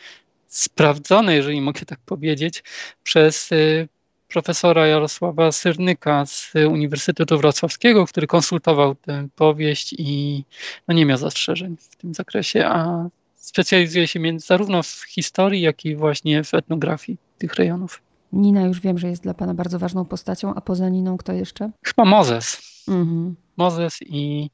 sprawdzone, 0.47 1.35
jeżeli 1.35 1.61
mogę 1.61 1.81
tak 1.81 1.99
powiedzieć, 1.99 2.63
przez 3.03 3.51
y, 3.51 3.87
profesora 4.27 4.87
Jarosława 4.87 5.51
Syrnyka 5.51 6.25
z 6.25 6.51
Uniwersytetu 6.55 7.37
Wrocławskiego, 7.37 8.05
który 8.05 8.27
konsultował 8.27 8.95
tę 8.95 9.27
powieść 9.35 9.95
i 9.97 10.43
no, 10.87 10.93
nie 10.93 11.05
miał 11.05 11.17
zastrzeżeń 11.17 11.77
w 11.79 11.95
tym 11.95 12.13
zakresie, 12.13 12.65
a 12.65 13.09
specjalizuje 13.43 14.07
się 14.07 14.19
między, 14.19 14.45
zarówno 14.45 14.83
w 14.83 15.03
historii, 15.09 15.61
jak 15.61 15.85
i 15.85 15.95
właśnie 15.95 16.43
w 16.43 16.53
etnografii 16.53 17.17
tych 17.37 17.53
rejonów. 17.53 18.01
Nina 18.33 18.61
już 18.61 18.79
wiem, 18.79 18.97
że 18.97 19.09
jest 19.09 19.23
dla 19.23 19.33
Pana 19.33 19.53
bardzo 19.53 19.79
ważną 19.79 20.05
postacią, 20.05 20.55
a 20.55 20.61
poza 20.61 20.89
Niną 20.89 21.17
kto 21.17 21.33
jeszcze? 21.33 21.71
Chyba 21.85 22.05
Mozes. 22.05 22.61
Mhm. 22.87 23.35
Mozes 23.57 23.99
i 24.01 24.49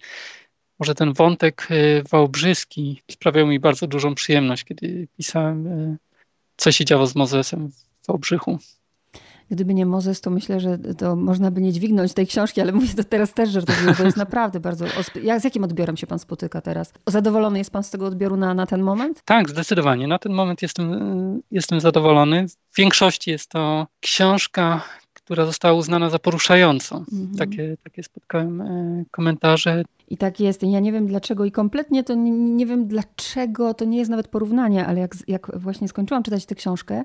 może 0.80 0.96
ten 0.96 1.14
wątek 1.14 1.68
y, 1.72 2.04
wałbrzyski 2.10 3.02
sprawiał 3.12 3.48
mi 3.48 3.60
bardzo 3.60 3.88
dużą 3.88 4.16
przyjemność, 4.16 4.64
kiedy 4.64 5.08
pisałem, 5.18 5.68
y, 5.68 5.98
co 6.58 6.72
się 6.72 6.86
działo 6.86 7.08
z 7.08 7.16
Mozesem 7.16 7.72
w 7.72 8.08
Wałbrzychu. 8.08 8.60
Gdyby 9.52 9.74
nie 9.74 9.86
Mozes, 9.86 10.22
to 10.22 10.30
myślę, 10.30 10.60
że 10.60 10.78
to 10.78 11.16
można 11.16 11.52
by 11.52 11.62
nie 11.62 11.74
dźwignąć 11.74 12.14
tej 12.14 12.28
książki, 12.28 12.62
ale 12.62 12.72
mówię 12.72 12.88
to 12.96 13.04
teraz 13.04 13.34
też, 13.34 13.50
że 13.50 13.62
to 13.98 14.04
jest 14.04 14.18
naprawdę 14.26 14.60
bardzo... 14.60 14.86
Jak, 15.24 15.42
z 15.42 15.44
jakim 15.44 15.64
odbiorem 15.64 15.98
się 15.98 16.08
pan 16.08 16.20
spotyka 16.20 16.62
teraz? 16.62 16.94
Zadowolony 17.08 17.58
jest 17.58 17.72
pan 17.72 17.84
z 17.84 17.90
tego 17.90 18.06
odbioru 18.06 18.38
na, 18.38 18.54
na 18.54 18.66
ten 18.66 18.82
moment? 18.82 19.22
Tak, 19.26 19.50
zdecydowanie. 19.50 20.08
Na 20.08 20.20
ten 20.20 20.34
moment 20.34 20.62
jestem, 20.62 21.42
jestem 21.52 21.80
zadowolony. 21.80 22.46
W 22.72 22.78
większości 22.78 23.32
jest 23.32 23.50
to 23.50 23.88
książka, 24.00 24.82
która 25.14 25.46
została 25.46 25.74
uznana 25.74 26.10
za 26.10 26.20
poruszającą. 26.20 26.98
Mhm. 26.98 27.36
Takie, 27.38 27.78
takie 27.84 28.04
spotkałem 28.04 28.62
e, 28.62 29.04
komentarze. 29.12 29.84
I 30.10 30.18
tak 30.18 30.40
jest. 30.40 30.64
Ja 30.64 30.80
nie 30.80 30.92
wiem 30.92 31.08
dlaczego 31.08 31.46
i 31.46 31.52
kompletnie 31.52 32.04
to 32.04 32.14
nie, 32.14 32.32
nie 32.32 32.66
wiem 32.66 32.88
dlaczego, 32.88 33.74
to 33.74 33.86
nie 33.86 33.98
jest 33.98 34.12
nawet 34.12 34.28
porównanie, 34.28 34.86
ale 34.86 35.00
jak, 35.00 35.16
jak 35.28 35.60
właśnie 35.60 35.88
skończyłam 35.88 36.24
czytać 36.24 36.46
tę 36.46 36.56
książkę, 36.56 37.04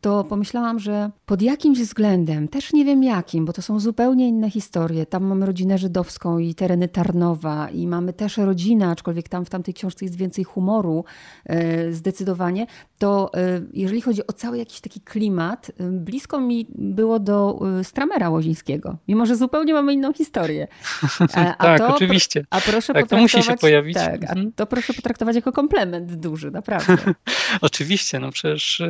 to 0.00 0.24
pomyślałam, 0.24 0.78
że 0.78 1.10
pod 1.26 1.42
jakimś 1.42 1.78
względem, 1.78 2.48
też 2.48 2.72
nie 2.72 2.84
wiem 2.84 3.04
jakim, 3.04 3.44
bo 3.44 3.52
to 3.52 3.62
są 3.62 3.80
zupełnie 3.80 4.28
inne 4.28 4.50
historie. 4.50 5.06
Tam 5.06 5.24
mamy 5.24 5.46
rodzinę 5.46 5.78
żydowską 5.78 6.38
i 6.38 6.54
tereny 6.54 6.88
Tarnowa 6.88 7.68
i 7.70 7.86
mamy 7.86 8.12
też 8.12 8.36
rodzinę, 8.36 8.88
aczkolwiek 8.88 9.28
tam 9.28 9.44
w 9.44 9.50
tamtej 9.50 9.74
książce 9.74 10.04
jest 10.04 10.16
więcej 10.16 10.44
humoru 10.44 11.04
e, 11.44 11.92
zdecydowanie, 11.92 12.66
to 12.98 13.30
e, 13.34 13.60
jeżeli 13.72 14.00
chodzi 14.00 14.26
o 14.26 14.32
cały 14.32 14.58
jakiś 14.58 14.80
taki 14.80 15.00
klimat, 15.00 15.70
e, 15.80 15.90
blisko 15.90 16.40
mi 16.40 16.66
było 16.74 17.18
do 17.18 17.60
Stramera 17.82 18.30
Łozińskiego, 18.30 18.96
mimo 19.08 19.26
że 19.26 19.36
zupełnie 19.36 19.74
mamy 19.74 19.92
inną 19.92 20.12
historię. 20.12 20.68
A 21.34 21.54
tak, 21.54 21.78
to, 21.78 21.94
oczywiście. 21.94 22.37
A 22.50 22.60
proszę 22.60 22.94
tak, 22.94 23.06
to 23.06 23.16
musi 23.16 23.42
się 23.42 23.56
pojawić. 23.56 23.94
Tak, 23.94 24.24
a 24.24 24.28
mhm. 24.28 24.52
to 24.52 24.66
proszę 24.66 24.94
potraktować 24.94 25.36
jako 25.36 25.52
komplement 25.52 26.14
duży, 26.14 26.50
naprawdę. 26.50 26.96
oczywiście, 27.60 28.20
no 28.20 28.32
przecież 28.32 28.82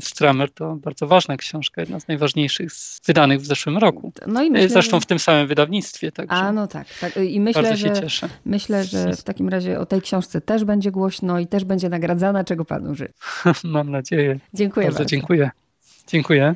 Stramer 0.00 0.40
Kramer 0.40 0.50
to 0.50 0.76
bardzo 0.76 1.06
ważna 1.06 1.36
książka, 1.36 1.80
jedna 1.80 2.00
z 2.00 2.08
najważniejszych 2.08 2.72
z 2.72 3.00
wydanych 3.06 3.40
w 3.40 3.46
zeszłym 3.46 3.78
roku. 3.78 4.12
No 4.26 4.42
i 4.42 4.50
myślę, 4.50 4.68
Zresztą 4.68 5.00
w 5.00 5.06
tym 5.06 5.18
samym 5.18 5.46
wydawnictwie. 5.46 6.12
Także 6.12 6.36
A 6.36 6.52
no 6.52 6.66
tak. 6.66 6.86
tak. 7.00 7.16
I 7.16 7.40
myślę, 7.40 7.62
bardzo 7.62 7.76
się 7.76 7.94
że, 7.94 8.02
cieszę. 8.02 8.28
Myślę, 8.44 8.84
że 8.84 9.16
w 9.16 9.22
takim 9.22 9.48
razie 9.48 9.78
o 9.78 9.86
tej 9.86 10.02
książce 10.02 10.40
też 10.40 10.64
będzie 10.64 10.90
głośno 10.90 11.38
i 11.38 11.46
też 11.46 11.64
będzie 11.64 11.88
nagradzana, 11.88 12.44
czego 12.44 12.64
panu 12.64 12.94
życzę. 12.94 13.12
Mam 13.64 13.90
nadzieję. 13.90 14.38
Dziękuję 14.54 14.86
bardzo. 14.86 14.98
bardzo. 14.98 15.10
Dziękuję. 15.10 15.50
Dziękuję. 16.06 16.54